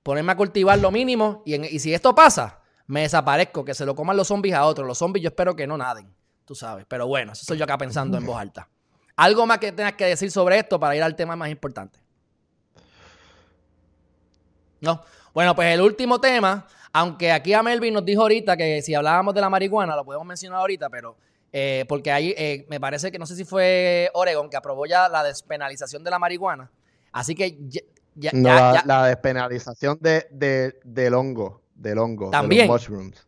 [0.03, 1.41] Ponerme a cultivar lo mínimo.
[1.45, 2.58] Y, y si esto pasa,
[2.89, 4.85] me desaparezco, que se lo coman los zombies a otros.
[4.85, 6.13] Los zombies yo espero que no naden,
[6.45, 6.85] tú sabes.
[6.87, 8.67] Pero bueno, eso soy yo acá pensando en voz alta.
[9.15, 11.99] ¿Algo más que tengas que decir sobre esto para ir al tema más importante?
[14.81, 15.01] No.
[15.33, 19.33] Bueno, pues el último tema aunque aquí a Melvin nos dijo ahorita que si hablábamos
[19.33, 21.15] de la marihuana, lo podemos mencionar ahorita, pero
[21.51, 25.07] eh, porque ahí eh, me parece que no sé si fue Oregon que aprobó ya
[25.07, 26.71] la despenalización de la marihuana.
[27.11, 27.57] Así que
[28.15, 28.31] ya.
[28.85, 32.63] la, despenalización de, del hongo, del hongo, También.
[32.63, 33.27] de los mushrooms.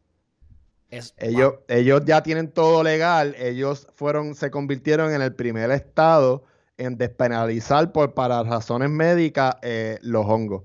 [1.18, 3.36] ellos, ellos ya tienen todo legal.
[3.38, 6.44] Ellos fueron, se convirtieron en el primer estado
[6.78, 10.64] en despenalizar por para razones médicas eh, los hongos.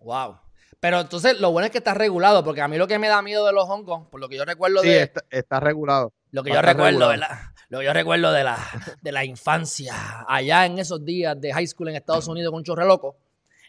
[0.00, 0.38] Wow.
[0.80, 3.22] Pero entonces lo bueno es que está regulado, porque a mí lo que me da
[3.22, 5.12] miedo de los hongos, por lo que yo recuerdo sí, de.
[5.30, 6.12] Está, regulado.
[6.32, 7.38] Lo que yo recuerdo, ¿verdad?
[7.68, 8.58] Lo que yo recuerdo de la,
[9.00, 9.94] de la infancia,
[10.26, 13.16] allá en esos días de high school en Estados Unidos con un chorre loco,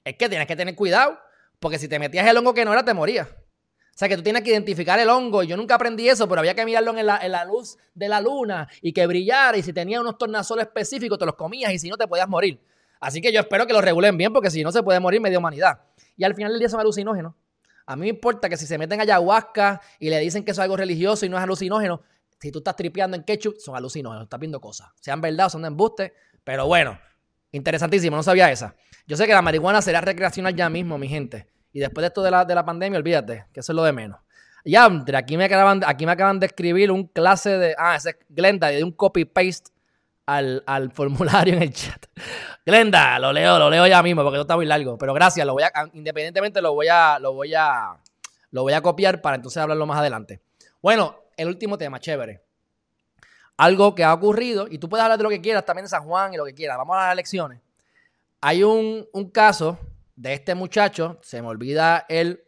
[0.03, 1.19] es que tienes que tener cuidado,
[1.63, 3.25] porque si te metías el hongo que no era, te morías.
[3.29, 5.43] O sea, que tú tienes que identificar el hongo.
[5.43, 8.67] Y yo nunca aprendí eso, pero había que mirarlo en la, luz de la luna
[8.81, 9.57] y que brillara.
[9.57, 12.59] Y si tenía unos tornasoles específicos, te los comías y si no, te podías morir.
[12.99, 15.39] Así que yo espero que lo regulen bien, porque si no, se puede morir media
[15.39, 15.79] humanidad
[16.17, 17.33] y al final del día son alucinógenos.
[17.85, 20.63] A mí me importa que si se meten ayahuasca y le dicen que eso es
[20.63, 22.01] algo religioso y no es alucinógeno,
[22.41, 24.89] si tú estás tripeando en ketchup, son alucinógenos, estás viendo cosas.
[24.99, 26.99] Sean verdad o son de embuste, pero bueno,
[27.53, 28.75] interesantísimo, no sabía esa.
[29.05, 31.47] Yo sé que la marihuana será recreacional ya mismo, mi gente.
[31.71, 33.91] Y después de esto de la, de la pandemia, olvídate, que eso es lo de
[33.91, 34.19] menos.
[34.65, 37.75] Ya, aquí me acaban, aquí me acaban de escribir un clase de.
[37.77, 39.71] Ah, ese es Glenda, de un copy-paste
[40.25, 42.05] al, al, formulario en el chat.
[42.65, 44.97] Glenda, lo leo, lo leo ya mismo porque esto está muy largo.
[44.97, 47.97] Pero gracias, lo voy a, independientemente lo voy a, lo voy a,
[48.51, 50.41] lo voy a copiar para entonces hablarlo más adelante.
[50.81, 52.41] Bueno, el último tema, chévere.
[53.57, 56.03] Algo que ha ocurrido, y tú puedes hablar de lo que quieras, también de San
[56.03, 56.77] Juan y lo que quieras.
[56.77, 57.59] Vamos a las elecciones.
[58.45, 59.79] Hay un, un caso
[60.15, 62.43] de este muchacho, se me olvida el.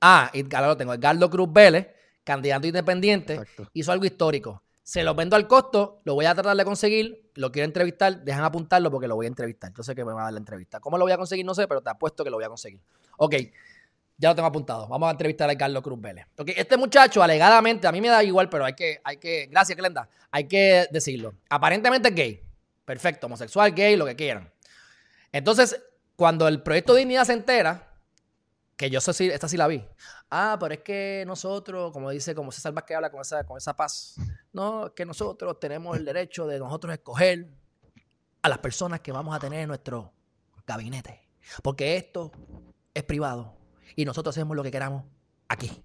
[0.00, 1.88] Ah, y lo tengo, Edgardo Cruz Vélez,
[2.22, 3.40] candidato independiente,
[3.72, 7.52] hizo algo histórico se lo vendo al costo, lo voy a tratar de conseguir, lo
[7.52, 9.72] quiero entrevistar, dejan apuntarlo porque lo voy a entrevistar.
[9.72, 10.80] Yo sé que me va a dar la entrevista.
[10.80, 11.46] ¿Cómo lo voy a conseguir?
[11.46, 12.80] No sé, pero te apuesto que lo voy a conseguir.
[13.16, 13.36] Ok,
[14.18, 14.88] ya lo tengo apuntado.
[14.88, 16.26] Vamos a entrevistar a Carlos Cruz Vélez.
[16.36, 19.78] Ok, este muchacho, alegadamente, a mí me da igual, pero hay que, hay que, gracias,
[19.78, 21.34] Glenda, hay que decirlo.
[21.48, 22.42] Aparentemente es gay.
[22.84, 24.50] Perfecto, homosexual, gay, lo que quieran.
[25.32, 25.82] Entonces,
[26.16, 27.90] cuando el proyecto de Dignidad se entera,
[28.76, 29.84] que yo sé si esta sí la vi.
[30.30, 33.76] Ah, pero es que nosotros, como dice, como César Vázquez habla con esa, con esa
[33.76, 34.16] paz,
[34.52, 37.50] no, que nosotros tenemos el derecho de nosotros escoger
[38.40, 40.12] a las personas que vamos a tener en nuestro
[40.66, 41.28] gabinete.
[41.62, 42.32] Porque esto
[42.94, 43.54] es privado
[43.96, 45.04] y nosotros hacemos lo que queramos
[45.48, 45.82] aquí.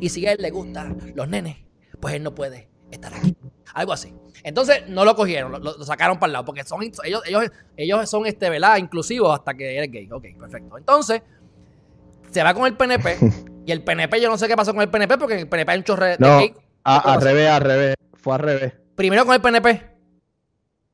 [0.00, 1.58] Y si a él le gustan los nenes,
[2.00, 3.36] pues él no puede estar aquí.
[3.76, 4.10] Algo así.
[4.42, 7.44] Entonces no lo cogieron, lo, sacaron para el lado, porque son ellos, ellos,
[7.76, 8.78] ellos son este, ¿verdad?
[8.78, 10.10] inclusivos hasta que eres gay.
[10.10, 10.78] Ok, perfecto.
[10.78, 11.20] Entonces,
[12.30, 13.18] se va con el PNP
[13.66, 15.78] Y el PNP, yo no sé qué pasó con el PNP, porque el PNP hay
[15.78, 16.40] un chorre No,
[16.84, 17.94] al revés, al revés.
[18.14, 18.72] Fue al revés.
[18.94, 19.82] Primero con el PNP.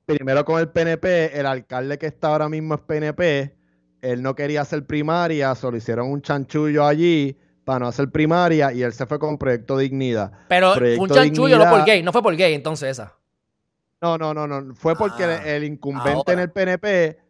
[0.05, 3.55] Primero con el PNP, el alcalde que está ahora mismo es PNP.
[4.01, 8.83] Él no quería hacer primaria, solo hicieron un chanchullo allí para no hacer primaria y
[8.83, 10.33] él se fue con Proyecto Dignidad.
[10.49, 13.17] Pero fue un chanchullo no por gay, no fue por gay entonces esa.
[14.01, 14.75] No, no, no, no.
[14.75, 17.21] Fue porque el, ah, incumbente en el PNP,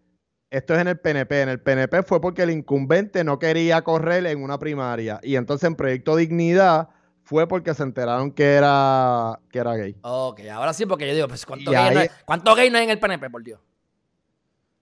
[0.48, 4.24] esto es en el PNP, en el PNP fue porque el incumbente no quería correr
[4.26, 5.20] en una primaria.
[5.22, 6.88] Y entonces en Proyecto Dignidad
[7.22, 9.96] fue porque se enteraron que era, que era gay.
[10.00, 12.84] Ok, ahora sí, porque yo digo, pues ¿cuánto, gay, no hay, ¿cuánto gay no hay
[12.84, 13.60] en el PNP, por Dios?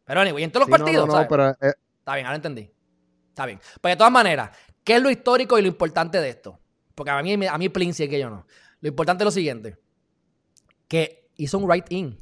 [0.05, 2.71] Pero anyway, en todos los partidos, no, pero, eh, Está bien, ahora entendí.
[3.29, 3.61] Está bien.
[3.81, 4.51] Pues de todas maneras,
[4.85, 6.59] ¿qué es lo histórico y lo importante de esto?
[6.95, 8.47] Porque a mí, a mí Plincy que yo no.
[8.81, 9.79] Lo importante es lo siguiente.
[10.89, 12.19] Que hizo un write-in.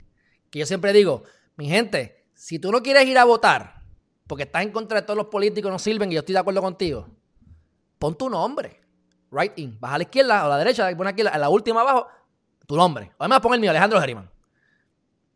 [0.51, 1.25] Que yo siempre digo,
[1.57, 3.83] mi gente, si tú no quieres ir a votar
[4.29, 6.61] porque estás en contra de todos los políticos, no sirven y yo estoy de acuerdo
[6.61, 7.09] contigo,
[7.99, 8.81] pon tu nombre.
[9.31, 9.79] Write-in.
[9.81, 12.07] Baja a la izquierda o a la derecha, pon aquí a la última abajo,
[12.67, 13.13] tu nombre.
[13.19, 14.31] Además, pon el mío, Alejandro Geriman.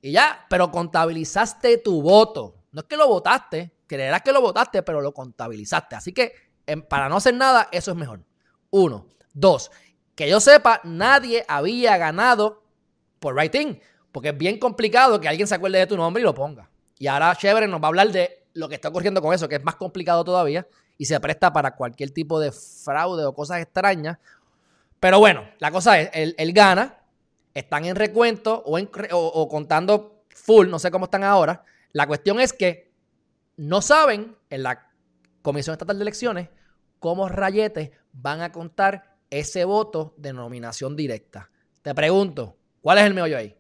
[0.03, 2.65] Y ya, pero contabilizaste tu voto.
[2.73, 5.97] No es que lo votaste, creerás que lo votaste, pero lo contabilizaste.
[5.97, 6.35] Así que,
[6.89, 8.21] para no hacer nada, eso es mejor.
[8.71, 9.07] Uno.
[9.33, 9.71] Dos.
[10.15, 12.63] Que yo sepa, nadie había ganado
[13.19, 16.35] por writing, porque es bien complicado que alguien se acuerde de tu nombre y lo
[16.35, 16.69] ponga.
[16.99, 19.57] Y ahora Chévere nos va a hablar de lo que está ocurriendo con eso, que
[19.57, 20.67] es más complicado todavía
[20.99, 24.19] y se presta para cualquier tipo de fraude o cosas extrañas.
[25.01, 26.99] Pero bueno, la cosa es, él, gana,
[27.55, 31.65] están en recuento o, o contando full, no sé cómo están ahora.
[31.93, 32.93] La cuestión es que
[33.57, 34.92] no saben en la
[35.43, 36.49] Comisión Estatal de Elecciones
[36.99, 41.51] cómo rayetes van a contar ese voto de nominación directa.
[41.83, 43.55] Te pregunto, ¿Cuál es el meollo ahí?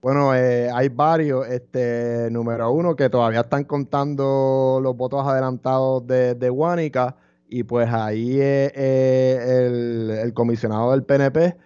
[0.00, 1.46] Bueno, eh, hay varios.
[1.46, 7.16] Este, número uno, que todavía están contando los votos adelantados de, de Huánica.
[7.46, 11.56] Y pues ahí eh, el, comisionado del PNP,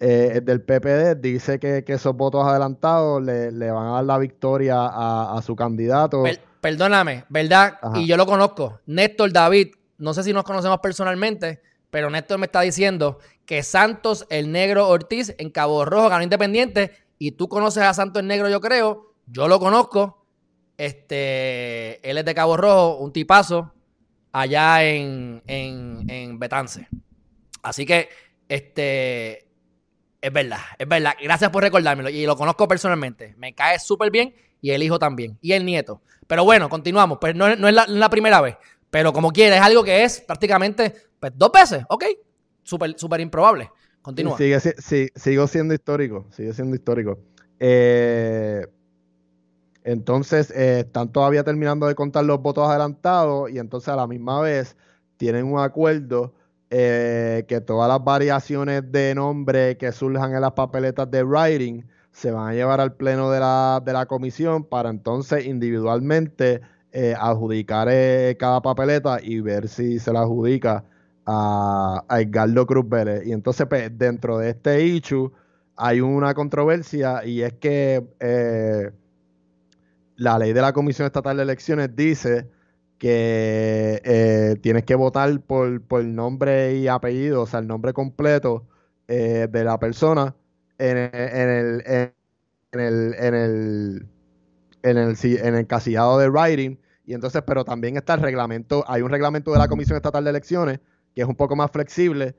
[0.00, 5.40] eh, del PPD, dice que, esos votos adelantados le, van a dar la victoria a,
[5.42, 6.24] su candidato.
[6.64, 7.78] Perdóname, ¿verdad?
[7.94, 8.80] Y yo lo conozco.
[8.86, 14.26] Néstor David, no sé si nos conocemos personalmente, pero Néstor me está diciendo que Santos
[14.30, 18.48] el Negro Ortiz en Cabo Rojo ganó Independiente y tú conoces a Santos el Negro,
[18.48, 19.12] yo creo.
[19.26, 20.24] Yo lo conozco.
[20.78, 23.74] Este, él es de Cabo Rojo, un tipazo
[24.32, 26.88] allá en, en, Betance.
[27.62, 28.08] Así que,
[28.48, 29.50] este,
[30.22, 31.12] es verdad, es verdad.
[31.22, 32.08] Gracias por recordármelo.
[32.08, 33.34] Y lo conozco personalmente.
[33.36, 35.36] Me cae súper bien y el hijo también.
[35.42, 36.00] Y el nieto.
[36.26, 37.18] Pero bueno, continuamos.
[37.20, 38.56] Pues no, es la, primera vez.
[38.90, 42.04] Pero como quiera, es algo que es prácticamente pues, dos veces, ok.
[42.62, 43.70] Súper super improbable.
[44.00, 44.36] Continúa.
[44.36, 44.60] Sigue,
[45.14, 47.18] sigo siendo histórico, sigue siendo histórico.
[47.58, 48.66] Eh,
[49.82, 54.40] entonces, eh, están todavía terminando de contar los votos adelantados y entonces a la misma
[54.40, 54.76] vez
[55.16, 56.34] tienen un acuerdo
[56.70, 61.84] eh, que todas las variaciones de nombre que surjan en las papeletas de writing
[62.14, 66.62] se van a llevar al pleno de la, de la comisión para entonces individualmente
[67.18, 67.88] adjudicar
[68.38, 70.84] cada papeleta y ver si se la adjudica
[71.26, 73.26] a, Edgardo Cruz Vélez.
[73.26, 75.32] Y entonces, pues, dentro de este issue
[75.76, 78.90] hay una controversia y es que eh,
[80.16, 82.48] la ley de la Comisión Estatal de Elecciones dice
[82.98, 88.64] que eh, tienes que votar por, por, nombre y apellido, o sea, el nombre completo
[89.08, 90.34] eh, de la persona
[90.78, 91.82] en el, en el,
[92.72, 94.06] en el, en el,
[94.82, 96.76] en el, en el casillado de writing.
[97.06, 100.30] Y entonces, pero también está el reglamento, hay un reglamento de la Comisión Estatal de
[100.30, 100.80] Elecciones
[101.14, 102.34] que es un poco más flexible.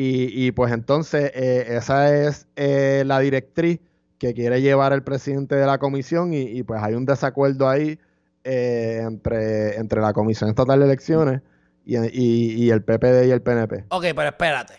[0.00, 3.80] Y, pues entonces eh, esa es eh, la directriz
[4.18, 7.98] que quiere llevar el presidente de la comisión y, pues hay un desacuerdo ahí
[8.44, 11.42] eh, entre, entre la Comisión Estatal de Elecciones
[11.84, 13.86] y, el PPD y el PNP.
[13.88, 14.74] Ok, pero espérate.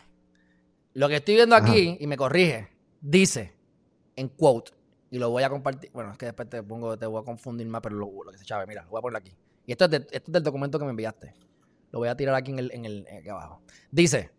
[0.93, 2.69] Lo que estoy viendo aquí, y me corrige,
[3.01, 3.53] dice
[4.15, 4.71] en quote,
[5.11, 5.89] y lo voy a compartir.
[5.93, 8.45] Bueno, es que después te pongo, te voy a confundir más, pero lo, que se
[8.45, 9.35] chave, mira, lo voy a poner aquí.
[9.65, 11.33] Y esto es, esto es del documento que me enviaste.
[11.91, 13.61] Lo voy a tirar aquí en el, en el aquí abajo.
[13.91, 14.31] Dice,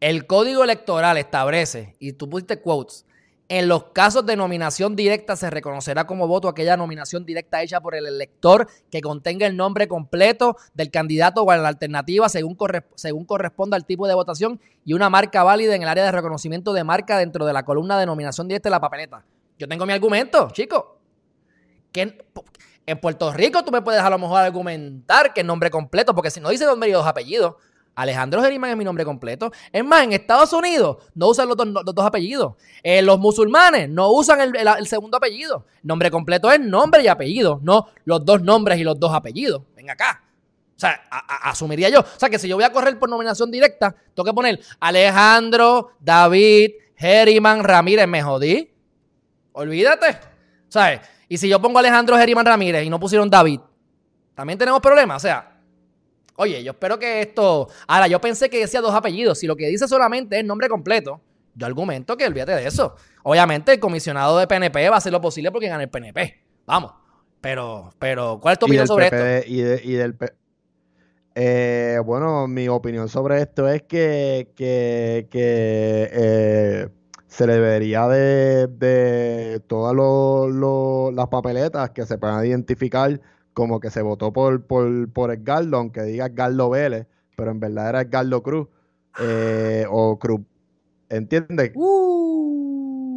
[0.00, 3.06] el código electoral establece, y tú pusiste quotes,
[3.48, 7.94] en los casos de nominación directa se reconocerá como voto aquella nominación directa hecha por
[7.94, 12.56] el elector que contenga el nombre completo del candidato o la alternativa según,
[12.96, 16.72] según corresponda al tipo de votación y una marca válida en el área de reconocimiento
[16.72, 19.24] de marca dentro de la columna de nominación directa de la papeleta.
[19.58, 20.98] Yo tengo mi argumento, chico.
[21.94, 26.30] En Puerto Rico tú me puedes a lo mejor argumentar que el nombre completo, porque
[26.30, 27.54] si no dice nombre y dos apellidos,
[27.96, 29.50] Alejandro Geriman es mi nombre completo.
[29.72, 32.54] Es más, en Estados Unidos no usan los, dos, apellidos.
[32.82, 35.64] Eh, los musulmanes no usan el, segundo apellido.
[35.82, 39.62] Nombre completo es nombre y apellido, no los dos nombres y los dos apellidos.
[39.74, 40.22] Ven acá.
[40.76, 40.92] O sea,
[41.42, 42.00] asumiría yo.
[42.00, 45.92] O sea, que si yo voy a correr por nominación directa, tengo que poner Alejandro,
[45.98, 48.06] David, Geriman, Ramírez.
[48.06, 48.70] Me jodí.
[49.52, 50.18] Olvídate.
[50.68, 51.00] ¿Sabes?
[51.30, 53.60] Y si yo pongo Alejandro, Geriman, Ramírez y no pusieron David,
[54.34, 55.16] también tenemos problemas.
[55.16, 55.55] O sea,
[56.36, 57.68] oye, yo espero que esto.
[57.86, 59.38] Ahora, yo pensé que decía dos apellidos.
[59.38, 61.20] Si lo que dice solamente es nombre completo,
[61.54, 62.96] yo argumento que olvídate de eso.
[63.22, 66.42] Obviamente, el comisionado de PNP va a hacer lo posible porque gane el PNP.
[66.66, 66.92] Vamos.
[67.40, 69.48] Pero, pero, ¿cuál es tu opinión sobre esto?
[69.48, 70.16] Y, y del
[71.38, 76.88] eh, bueno, mi opinión sobre esto es que, que, eh,
[77.26, 79.94] se debería de, de todas
[81.14, 83.20] las papeletas que se puedan identificar
[83.56, 87.88] como que se votó por, por, por Edgardo, aunque diga Edgardo Vélez, pero en verdad
[87.88, 88.68] era Edgardo Cruz
[89.18, 90.42] eh, o Cruz.
[91.08, 91.72] ¿Entiendes?
[91.74, 93.08] Uh,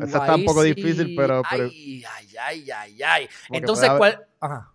[0.00, 2.04] Eso está un poco difícil, pero, Ay,
[2.38, 4.24] ay, ay, ay, Entonces, ¿cuál?
[4.38, 4.72] Ajá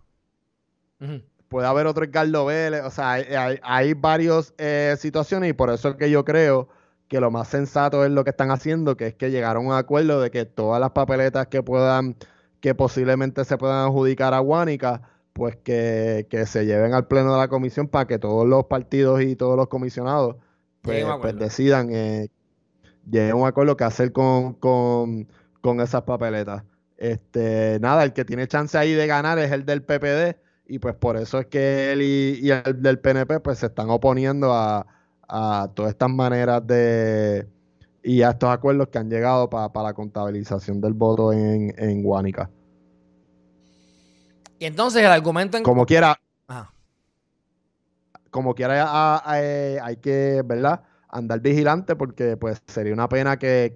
[1.48, 5.90] puede haber otro Edgardo Vélez, o sea, hay, hay, varias eh, situaciones y por eso
[5.90, 6.68] es que yo creo
[7.08, 9.74] que lo más sensato es lo que están haciendo, que es que llegaron a un
[9.74, 12.16] acuerdo de que todas las papeletas que puedan,
[12.62, 15.02] que posiblemente se puedan adjudicar a Guánica,
[15.34, 19.36] pues que, se lleven al pleno de la comisión para que todos los partidos y
[19.36, 20.36] todos los comisionados
[20.80, 22.28] pues, pues decidan eh,
[23.10, 25.28] lleguen a un acuerdo que hacer con, con,
[25.60, 26.64] con esas papeletas.
[26.96, 30.36] Este, nada, el que tiene chance ahí de ganar es el del PPD
[30.68, 34.54] y pues por eso es que él y, el del PNP pues se están oponiendo
[34.54, 34.86] a,
[35.74, 37.48] todas estas maneras de
[38.02, 42.50] y a estos acuerdos que han llegado para la contabilización del voto en, en Guánica.
[44.58, 45.62] Y entonces el argumento en...
[45.64, 46.18] Como quiera,
[48.32, 50.82] como quiera eh, hay que, ¿verdad?
[51.08, 53.74] Andar vigilante porque pues sería una pena que,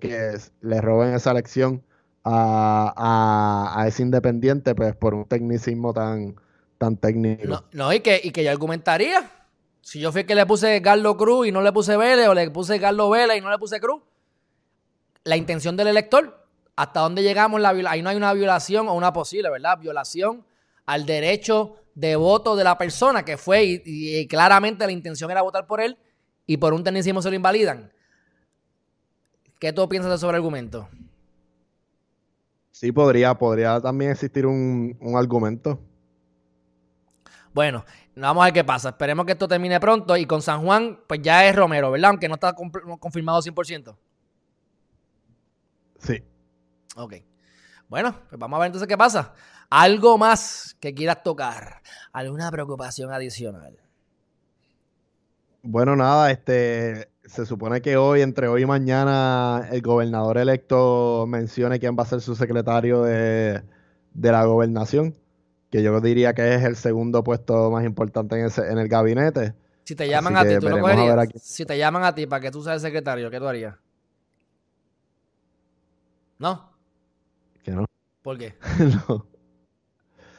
[0.63, 1.85] le roben esa elección
[2.25, 6.37] a, a, ese independiente pues por un tecnicismo tan,
[6.79, 7.65] tan técnico.
[7.73, 9.31] No, y, que, y que yo argumentaría.
[9.83, 12.51] Si yo fui que le puse Carlos Cruz y no le puse Vélez, o le
[12.51, 14.03] puse Carlos Vélez y no le puse Cruz,
[15.27, 16.47] la intención del elector,
[16.77, 19.77] hasta dónde llegamos, la ahí no hay una violación o una posible, ¿verdad?
[19.77, 20.47] Violación
[20.87, 25.67] al derecho de voto de la persona que fue y, claramente la intención era votar
[25.67, 25.99] por él
[26.47, 27.93] y por un tecnicismo se lo invalidan.
[29.59, 30.89] ¿Qué tú piensas sobre el argumento?
[32.71, 35.81] Sí, podría, podría también existir un, un argumento.
[37.53, 38.91] Bueno, vamos a ver qué pasa.
[38.91, 40.17] Esperemos que esto termine pronto.
[40.17, 42.11] Y con San Juan, pues ya es Romero, ¿verdad?
[42.11, 42.55] Aunque no está
[43.01, 43.97] confirmado 100%.
[46.07, 46.23] Sí.
[46.97, 47.15] Ok.
[47.89, 49.35] Bueno, pues vamos a ver entonces qué pasa.
[49.71, 51.83] ¿Algo más que quieras tocar?
[52.13, 53.79] ¿Alguna preocupación adicional?
[55.63, 61.81] Bueno, nada, este, se supone que hoy, entre hoy y mañana, el gobernador electo mencione
[61.81, 63.63] quién va a ser su secretario de,
[64.15, 65.17] de la gobernación
[65.71, 69.55] que yo diría que es el segundo puesto más importante en, ese, en el gabinete.
[69.85, 71.29] Si te llaman a ti, ¿tú lo cogerías?
[71.43, 73.77] Si te llaman a ti para que tú seas el secretario, ¿qué tú harías?
[76.39, 76.73] ¿No?
[77.63, 77.87] Que no.
[78.23, 78.55] ¿Por qué?
[79.09, 79.27] no.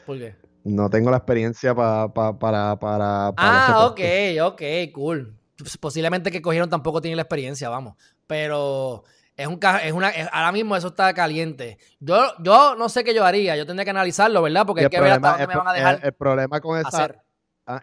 [0.05, 0.35] ¿Por qué?
[0.63, 4.01] No tengo la experiencia para, para, para, Ah, ok,
[4.43, 4.61] ok,
[4.93, 5.37] cool.
[5.79, 7.95] Posiblemente que cogieron tampoco tienen la experiencia, vamos.
[8.27, 9.05] Pero
[9.37, 11.77] es un es una ahora mismo eso está caliente.
[11.99, 14.65] Yo yo no sé qué yo haría, yo tendría que analizarlo, ¿verdad?
[14.65, 15.99] Porque hay que ver hasta dónde me van a dejar.
[16.03, 17.15] El, problema con esa ah,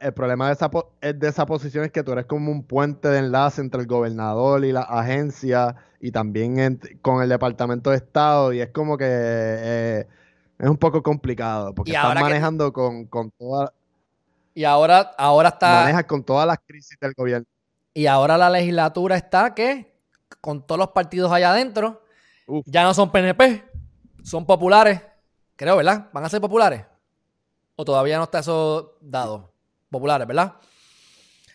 [0.00, 0.70] el problema de esa,
[1.00, 4.64] de esa posición es que tú eres como un puente de enlace entre el gobernador
[4.64, 10.06] y la agencia y también con el Departamento de Estado y es como que eh,
[10.58, 13.72] es un poco complicado porque estás manejando con, con toda
[14.54, 17.46] y ahora ahora está manejas con todas las crisis del gobierno
[17.92, 19.94] y ahora la legislatura está que
[20.40, 22.02] con todos los partidos allá adentro.
[22.66, 23.64] Ya no son PNP,
[24.22, 25.00] son populares.
[25.56, 26.10] Creo, ¿verdad?
[26.12, 26.84] ¿Van a ser populares?
[27.76, 29.53] ¿O todavía no está eso dado?
[29.94, 30.54] Populares, ¿verdad?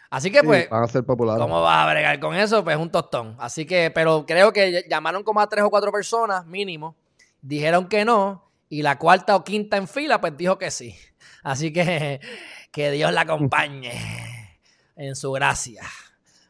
[0.10, 0.70] Así que, pues.
[0.70, 1.42] Van a ser populares.
[1.42, 2.64] ¿Cómo vas a bregar con eso?
[2.64, 3.36] Pues es un tostón.
[3.38, 6.96] Así que, pero creo que llamaron como a tres o cuatro personas, mínimo.
[7.42, 8.50] Dijeron que no.
[8.70, 10.96] Y la cuarta o quinta en fila, pues dijo que sí.
[11.44, 12.22] Así que
[12.72, 13.92] que Dios la acompañe
[14.96, 15.84] en su gracia.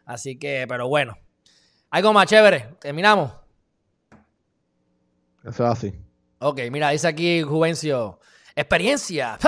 [0.06, 1.18] Así que, pero bueno,
[1.90, 2.76] algo más chévere.
[2.80, 3.32] Terminamos.
[5.44, 5.94] Eso es así.
[6.38, 8.20] Ok, mira, dice aquí Juvencio.
[8.56, 9.40] Experiencia.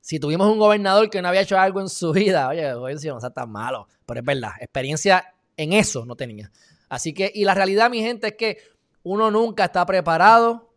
[0.00, 3.18] Si tuvimos un gobernador que no había hecho algo en su vida, oye, Juvencio no
[3.18, 3.86] está tan malo.
[4.06, 6.50] Pero es verdad, experiencia en eso no tenía.
[6.88, 8.58] Así que, y la realidad, mi gente, es que
[9.02, 10.74] uno nunca está preparado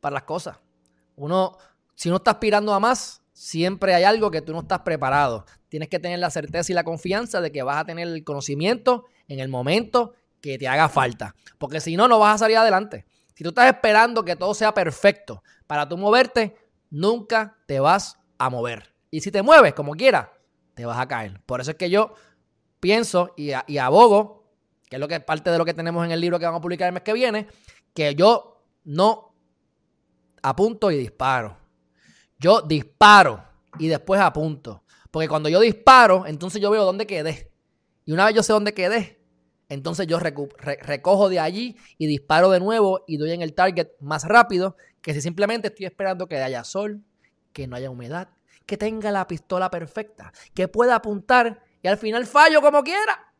[0.00, 0.58] para las cosas.
[1.16, 1.58] Uno,
[1.94, 5.44] si no está aspirando a más, siempre hay algo que tú no estás preparado.
[5.68, 9.06] Tienes que tener la certeza y la confianza de que vas a tener el conocimiento
[9.28, 11.34] en el momento que te haga falta.
[11.58, 13.04] Porque si no, no vas a salir adelante.
[13.34, 16.56] Si tú estás esperando que todo sea perfecto para tú moverte,
[16.96, 18.94] nunca te vas a mover.
[19.10, 20.28] Y si te mueves como quieras,
[20.74, 21.40] te vas a caer.
[21.44, 22.14] Por eso es que yo
[22.80, 24.50] pienso y, y abogo,
[24.88, 26.62] que es lo que parte de lo que tenemos en el libro que vamos a
[26.62, 27.48] publicar el mes que viene,
[27.94, 29.34] que yo no
[30.42, 31.56] apunto y disparo.
[32.38, 33.44] Yo disparo
[33.78, 34.82] y después apunto.
[35.10, 37.52] Porque cuando yo disparo, entonces yo veo dónde quedé.
[38.04, 39.20] Y una vez yo sé dónde quedé,
[39.68, 44.24] entonces yo recojo de allí y disparo de nuevo y doy en el target más
[44.24, 47.02] rápido que si simplemente estoy esperando que haya sol,
[47.52, 48.28] que no haya humedad,
[48.64, 53.32] que tenga la pistola perfecta, que pueda apuntar y al final fallo como quiera.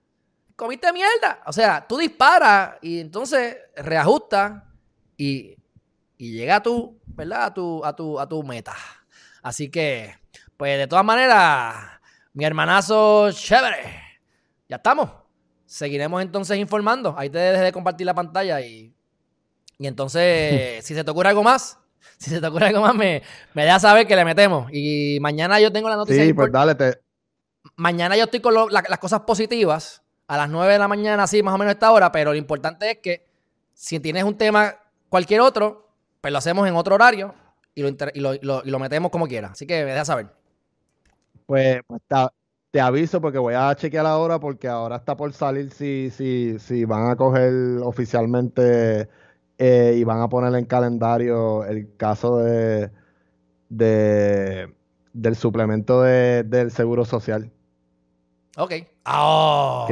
[0.54, 1.42] Comiste mierda.
[1.46, 4.72] O sea, tú disparas y entonces reajusta
[5.16, 5.56] y,
[6.16, 7.44] y llega a tu, ¿verdad?
[7.44, 8.74] A tu, a tu, a tu meta.
[9.42, 10.14] Así que,
[10.56, 12.00] pues de todas maneras,
[12.32, 14.02] mi hermanazo chévere.
[14.68, 15.25] Ya estamos.
[15.66, 17.14] Seguiremos entonces informando.
[17.18, 18.94] Ahí te dejé de compartir la pantalla y,
[19.78, 21.78] y entonces, si se te ocurre algo más,
[22.18, 23.22] si se te ocurre algo más, me,
[23.54, 24.70] me dejas saber que le metemos.
[24.72, 26.24] Y mañana yo tengo la noticia.
[26.24, 26.74] Sí, pues dale.
[26.74, 27.00] Te...
[27.76, 31.54] Mañana yo estoy con las cosas positivas a las 9 de la mañana, así más
[31.54, 33.26] o menos a esta hora, pero lo importante es que
[33.74, 34.76] si tienes un tema
[35.08, 35.88] cualquier otro,
[36.20, 37.34] pues lo hacemos en otro horario
[37.74, 39.48] y lo, y lo, metemos como quiera.
[39.48, 40.28] Así que me dejas saber.
[41.46, 42.00] Pues, pues
[42.76, 46.84] te aviso porque voy a chequear ahora porque ahora está por salir si, si, si
[46.84, 47.50] van a coger
[47.82, 49.08] oficialmente
[49.56, 52.90] eh, y van a poner en calendario el caso de,
[53.70, 54.74] de
[55.14, 57.50] del suplemento del seguro social.
[58.58, 58.72] Ok.
[59.06, 59.88] Oh,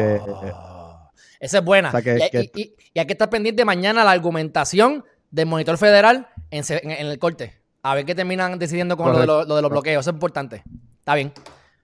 [1.41, 1.91] esa es buena.
[2.05, 7.63] y, hay que estar pendiente mañana la argumentación del monitor federal en, el corte.
[7.83, 10.03] A ver qué terminan decidiendo con lo de, lo, de, los bloqueos.
[10.03, 10.63] Eso es importante.
[11.01, 11.33] Está bien.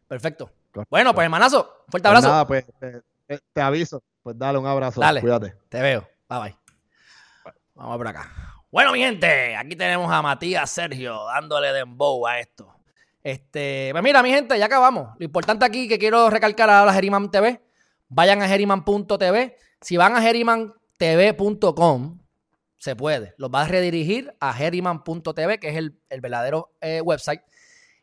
[0.06, 0.50] Perfecto.
[0.88, 2.46] Bueno, pues hermanazo, fuerte pues abrazo.
[2.46, 2.64] pues
[3.52, 4.02] te, aviso.
[4.22, 5.00] Pues dale un abrazo.
[5.00, 5.20] Dale.
[5.20, 5.56] Cuídate.
[5.68, 6.08] Te veo.
[6.28, 6.56] Bye bye.
[7.74, 8.30] Vamos por acá.
[8.70, 12.72] Bueno, mi gente, aquí tenemos a Matías Sergio dándole dembow a esto.
[13.22, 15.10] Este, pues mira, mi gente, ya acabamos.
[15.18, 17.60] Lo importante aquí que quiero recalcar a la Geriman TV,
[18.08, 19.56] vayan a geriman.tv.
[19.80, 22.18] Si van a gerimantv.com,
[22.78, 23.34] se puede.
[23.36, 27.42] Los va a redirigir a geriman.tv, que es el, verdadero eh, website.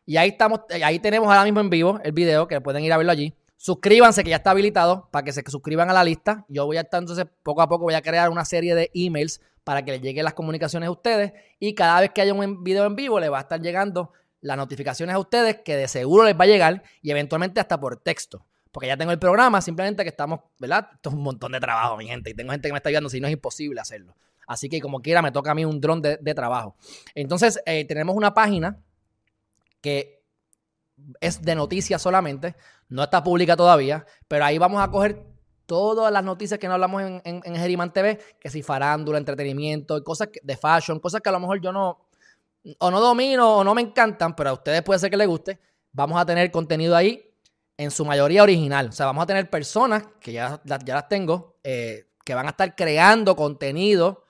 [0.07, 2.93] Y ahí estamos, eh, ahí tenemos ahora mismo en vivo el video, que pueden ir
[2.93, 3.33] a verlo allí.
[3.57, 6.45] Suscríbanse, que ya está habilitado, para que se suscriban a la lista.
[6.47, 9.41] Yo voy a estar entonces, poco a poco, voy a crear una serie de emails
[9.65, 11.33] para que les lleguen las comunicaciones a ustedes.
[11.59, 14.55] Y cada vez que haya un video en vivo, le va a estar llegando las
[14.55, 18.45] notificaciones a ustedes, que de seguro les va a llegar, y eventualmente hasta por texto.
[18.71, 20.87] Porque ya tengo el programa, simplemente que estamos, ¿verdad?
[20.93, 22.29] Esto es un montón de trabajo, mi gente.
[22.29, 24.15] Y tengo gente que me está ayudando, si no es imposible hacerlo.
[24.47, 26.77] Así que como quiera, me toca a mí un dron de, trabajo.
[27.13, 28.77] Entonces, eh, tenemos una página
[29.81, 30.25] que
[31.19, 32.55] es de noticias solamente,
[32.89, 35.23] no está pública todavía, pero ahí vamos a coger
[35.65, 40.57] todas las noticias que no hablamos en, en, TV, que si farándula, entretenimiento, cosas de
[40.57, 42.07] fashion, cosas que a lo mejor yo no,
[42.79, 45.59] o no domino o no me encantan, pero a ustedes puede ser que les guste.
[45.91, 47.23] Vamos a tener contenido ahí
[47.77, 48.87] en su mayoría original.
[48.87, 52.49] O sea, vamos a tener personas, que ya, ya las tengo, eh, que van a
[52.49, 54.23] estar creando contenido,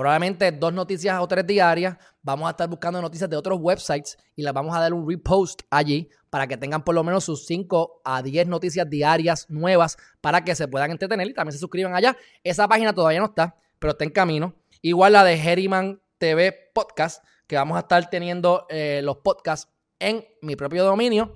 [0.00, 1.94] probablemente dos noticias o tres diarias.
[2.22, 5.60] Vamos a estar buscando noticias de otros websites y las vamos a dar un repost
[5.68, 10.42] allí para que tengan por lo menos sus 5 a 10 noticias diarias nuevas para
[10.42, 12.16] que se puedan entretener y también se suscriban allá.
[12.42, 14.54] Esa página todavía no está, pero está en camino.
[14.80, 20.24] Igual la de Herriman TV Podcast, que vamos a estar teniendo eh, los podcasts en
[20.40, 21.34] mi propio dominio,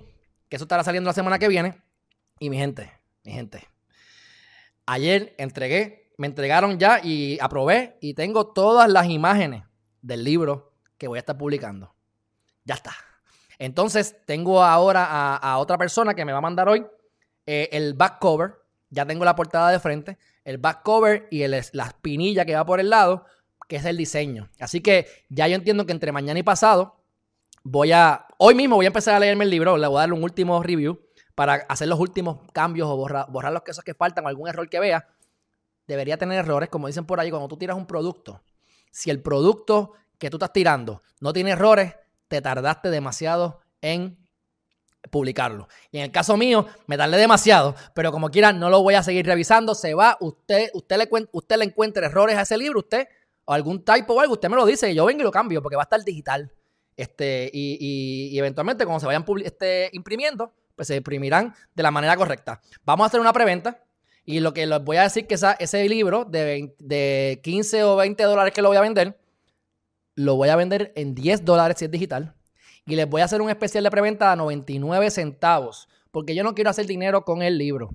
[0.49, 1.83] que eso estará saliendo la semana que viene.
[2.39, 2.91] Y mi gente,
[3.23, 3.67] mi gente,
[4.87, 9.63] ayer entregué, me entregaron ya y aprobé y tengo todas las imágenes
[10.01, 11.93] del libro que voy a estar publicando.
[12.63, 12.93] Ya está.
[13.57, 16.85] Entonces tengo ahora a, otra persona que me va a mandar hoy
[17.45, 18.55] eh, el back cover.
[18.89, 22.79] Ya tengo la portada de frente, el back cover y la espinilla que va por
[22.79, 23.25] el lado
[23.67, 24.49] que es el diseño.
[24.59, 27.01] Así que ya yo entiendo que entre mañana y pasado
[27.63, 30.13] voy a, hoy mismo voy a empezar a leerme el libro, le voy a dar
[30.13, 30.99] un último review
[31.33, 34.69] para hacer los últimos cambios o borrar, borrar los quesos que faltan o algún error
[34.69, 35.07] que vea.
[35.87, 38.41] Debería tener errores, como dicen por ahí, cuando tú tiras un producto.
[38.91, 41.95] Si el producto que tú estás tirando no tiene errores,
[42.27, 44.17] te tardaste demasiado en
[45.11, 45.67] publicarlo.
[45.91, 49.03] Y en el caso mío, me tardé demasiado, pero como quiera, no lo voy a
[49.03, 49.75] seguir revisando.
[49.75, 53.07] Se va, usted, usted le, usted le encuentra errores a ese libro, usted
[53.45, 55.61] o algún typo o algo, usted me lo dice y yo vengo y lo cambio
[55.61, 56.51] porque va a estar digital.
[56.97, 62.61] Este, y, eventualmente, cuando se vayan este, imprimiendo, pues se imprimirán de la manera correcta.
[62.83, 63.83] Vamos a hacer una preventa.
[64.25, 68.23] Y lo que les voy a decir que ese libro de, de 15 o 20
[68.23, 69.19] dólares que lo voy a vender,
[70.15, 72.35] lo voy a vender en 10 dólares si es digital.
[72.87, 75.87] Y les voy a hacer un especial de preventa a 99 centavos.
[76.11, 77.89] Porque yo no quiero hacer dinero con el libro.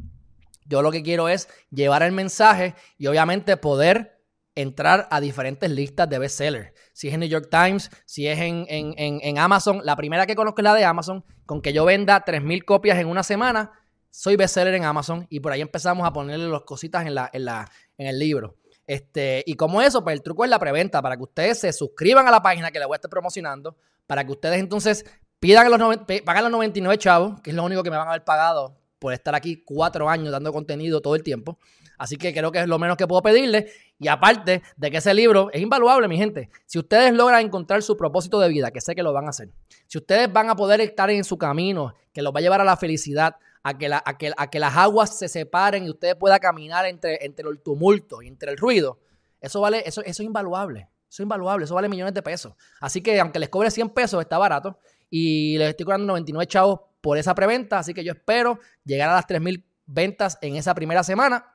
[0.66, 4.20] Yo lo que quiero es llevar el mensaje y obviamente poder
[4.54, 6.72] entrar a diferentes listas de bestsellers.
[6.92, 9.80] Si es en New York Times, si es en, en, Amazon.
[9.84, 11.24] La primera que conozco es la de Amazon.
[11.46, 13.72] Con que yo venda 3.000 copias en una semana,
[14.10, 15.26] soy bestseller en Amazon.
[15.30, 18.56] Y por ahí empezamos a ponerle las cositas en, la, en, la, en el libro.
[18.86, 22.26] Este, y como eso, pues el truco es la preventa, para que ustedes se suscriban
[22.26, 25.04] a la página que les voy a estar promocionando, para que ustedes entonces
[25.38, 25.80] pidan los,
[26.24, 29.12] pagan los 99 chavos, que es lo único que me van a haber pagado por
[29.12, 31.58] estar aquí cuatro años dando contenido todo el tiempo.
[31.98, 33.70] Así que creo que es lo menos que puedo pedirle.
[33.98, 36.50] Y aparte de que ese libro es invaluable, mi gente.
[36.66, 39.50] Si ustedes logran encontrar su propósito de vida, que sé que lo van a hacer,
[39.86, 42.64] si ustedes van a poder estar en su camino, que los va a llevar a
[42.64, 48.22] la felicidad, a que, las aguas se separen y usted pueda caminar entre, el tumulto
[48.22, 49.00] y entre el ruido,
[49.40, 50.88] eso vale, eso, eso es invaluable.
[51.10, 52.54] Eso es invaluable, eso vale millones de pesos.
[52.80, 54.78] Así que aunque les cobre 100 pesos, está barato.
[55.10, 57.80] Y les estoy cobrando 99 chavos por esa preventa.
[57.80, 61.52] Así que yo espero llegar a las 3.000 ventas en esa primera semana.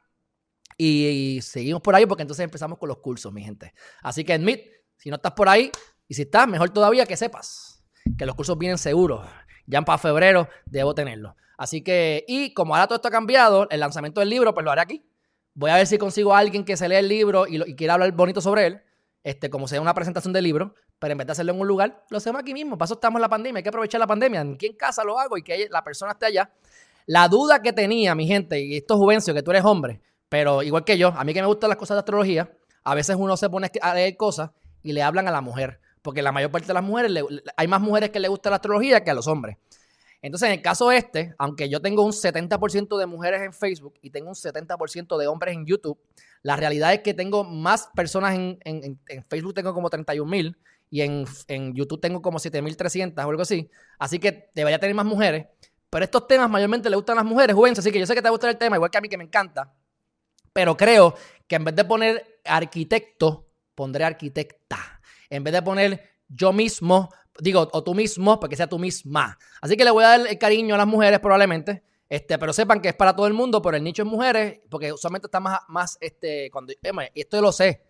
[0.77, 3.73] Y, seguimos por ahí porque entonces empezamos con los cursos, mi gente.
[4.01, 4.61] Así que admit,
[4.97, 5.71] si no estás por ahí
[6.05, 7.81] y si estás, mejor todavía que sepas
[8.17, 9.25] que los cursos vienen seguros.
[9.65, 11.33] Ya para febrero debo tenerlos.
[11.57, 14.71] Así que, y como ahora todo esto ha cambiado, el lanzamiento del libro, pues lo
[14.71, 15.05] haré aquí.
[15.53, 18.11] Voy a ver si consigo a alguien que se lea el libro y, quiera hablar
[18.11, 18.81] bonito sobre él,
[19.23, 22.03] este, como sea una presentación del libro, pero en vez de hacerlo en un lugar,
[22.09, 22.77] lo hacemos aquí mismo.
[22.77, 24.41] Paso estamos en la pandemia, hay que aprovechar la pandemia.
[24.41, 26.51] Aquí en casa lo hago y que la persona esté allá.
[27.05, 30.63] La duda que tenía, mi gente, y esto es Juvencio, que tú eres hombre, pero
[30.63, 32.51] igual que yo, a mí que me gustan las cosas de astrología,
[32.83, 34.51] a veces uno se pone a leer cosas
[34.83, 35.79] y le hablan a la mujer.
[36.01, 37.11] Porque la mayor parte de las mujeres,
[37.57, 39.57] hay más mujeres que le gusta la astrología que a los hombres.
[40.25, 44.09] Entonces, en el caso este, aunque yo tengo un 70% de mujeres en Facebook y
[44.09, 45.99] tengo un 70% de hombres en YouTube,
[46.41, 48.99] la realidad es que tengo más personas en,
[49.29, 50.57] Facebook, tengo como 31 mil
[50.89, 51.27] y en,
[51.75, 53.69] YouTube tengo como 7.300 o algo así.
[53.99, 55.45] Así que debería tener más mujeres.
[55.91, 57.77] Pero estos temas mayormente le gustan a las mujeres, jóvenes.
[57.77, 59.25] Así que yo sé que te gusta el tema, igual que a mí que me
[59.25, 59.75] encanta.
[60.51, 61.13] Pero creo
[61.47, 65.01] que en vez de poner arquitecto, pondré arquitecta.
[65.29, 69.37] En vez de poner yo mismo, digo, o tú mismo, porque sea tú misma.
[69.61, 71.83] Así que le voy a dar el cariño a las mujeres probablemente.
[72.07, 74.93] Este, pero sepan que es para todo el mundo, pero el nicho es mujeres, porque
[74.93, 76.71] usualmente está más, más este, cuando,
[77.15, 77.81] esto yo lo sé,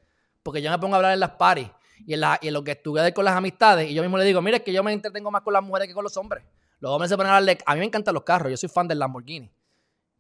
[0.42, 1.70] porque yo me pongo a hablar en las paris
[2.06, 4.24] y en, la, y en lo que estuve con las amistades, y yo mismo le
[4.24, 6.46] digo, mire, es que yo me entretengo más con las mujeres que con los hombres.
[6.80, 8.88] Los hombres se ponen a hablar, a mí me encantan los carros, yo soy fan
[8.88, 9.52] del Lamborghini.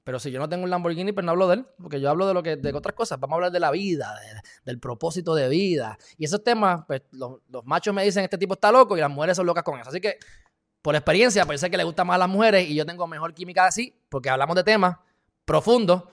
[0.05, 2.27] Pero si yo no tengo un Lamborghini, pues no hablo de él, porque yo hablo
[2.27, 3.19] de lo que de otras cosas.
[3.19, 4.15] Vamos a hablar de la vida,
[4.63, 5.97] del propósito de vida.
[6.19, 9.35] Y esos temas, pues los, machos me dicen, este tipo está loco y las mujeres
[9.35, 9.89] son locas con eso.
[9.89, 10.19] Así que,
[10.83, 13.65] por experiencia, parece que le gusta más a las mujeres y yo tengo mejor química
[13.65, 14.97] así, porque hablamos de temas
[15.43, 16.03] profundos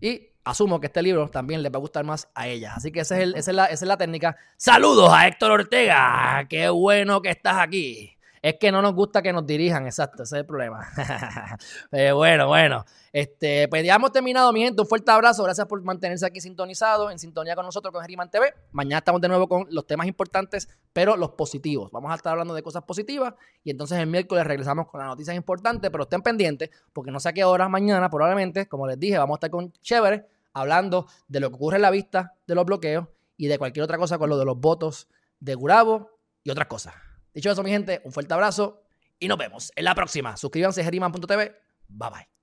[0.00, 2.74] y asumo que este libro también le va a gustar más a ellas.
[2.76, 4.36] Así que esa es, esa es, la, esa es la técnica.
[4.56, 6.46] Saludos a Héctor Ortega.
[6.48, 8.13] Qué bueno que estás aquí.
[8.44, 10.86] Es que no nos gusta que nos dirijan, exacto, ese es el problema.
[11.92, 12.84] Eh, bueno, bueno.
[13.10, 14.82] Este, pues ya hemos terminado, mi gente.
[14.82, 15.44] Un fuerte abrazo.
[15.44, 18.52] Gracias por mantenerse aquí sintonizado, en sintonía con nosotros, con Geriman TV.
[18.72, 21.90] Mañana estamos de nuevo con los temas importantes, pero los positivos.
[21.90, 23.32] Vamos a estar hablando de cosas positivas
[23.62, 27.30] y entonces el miércoles regresamos con las noticias importantes, pero estén pendientes porque no sé
[27.30, 31.40] a qué hora mañana, probablemente, como les dije, vamos a estar con Chévere hablando de
[31.40, 33.06] lo que ocurre en la vista de los bloqueos
[33.38, 35.08] y de cualquier otra cosa con lo de los votos
[35.40, 36.10] de Gurabo
[36.42, 36.94] y otras cosas.
[37.34, 38.82] Dicho eso, mi gente, un fuerte abrazo
[39.18, 40.36] y nos vemos en la próxima.
[40.36, 41.56] Suscríbanse a geriman.tv.
[41.88, 42.33] Bye bye.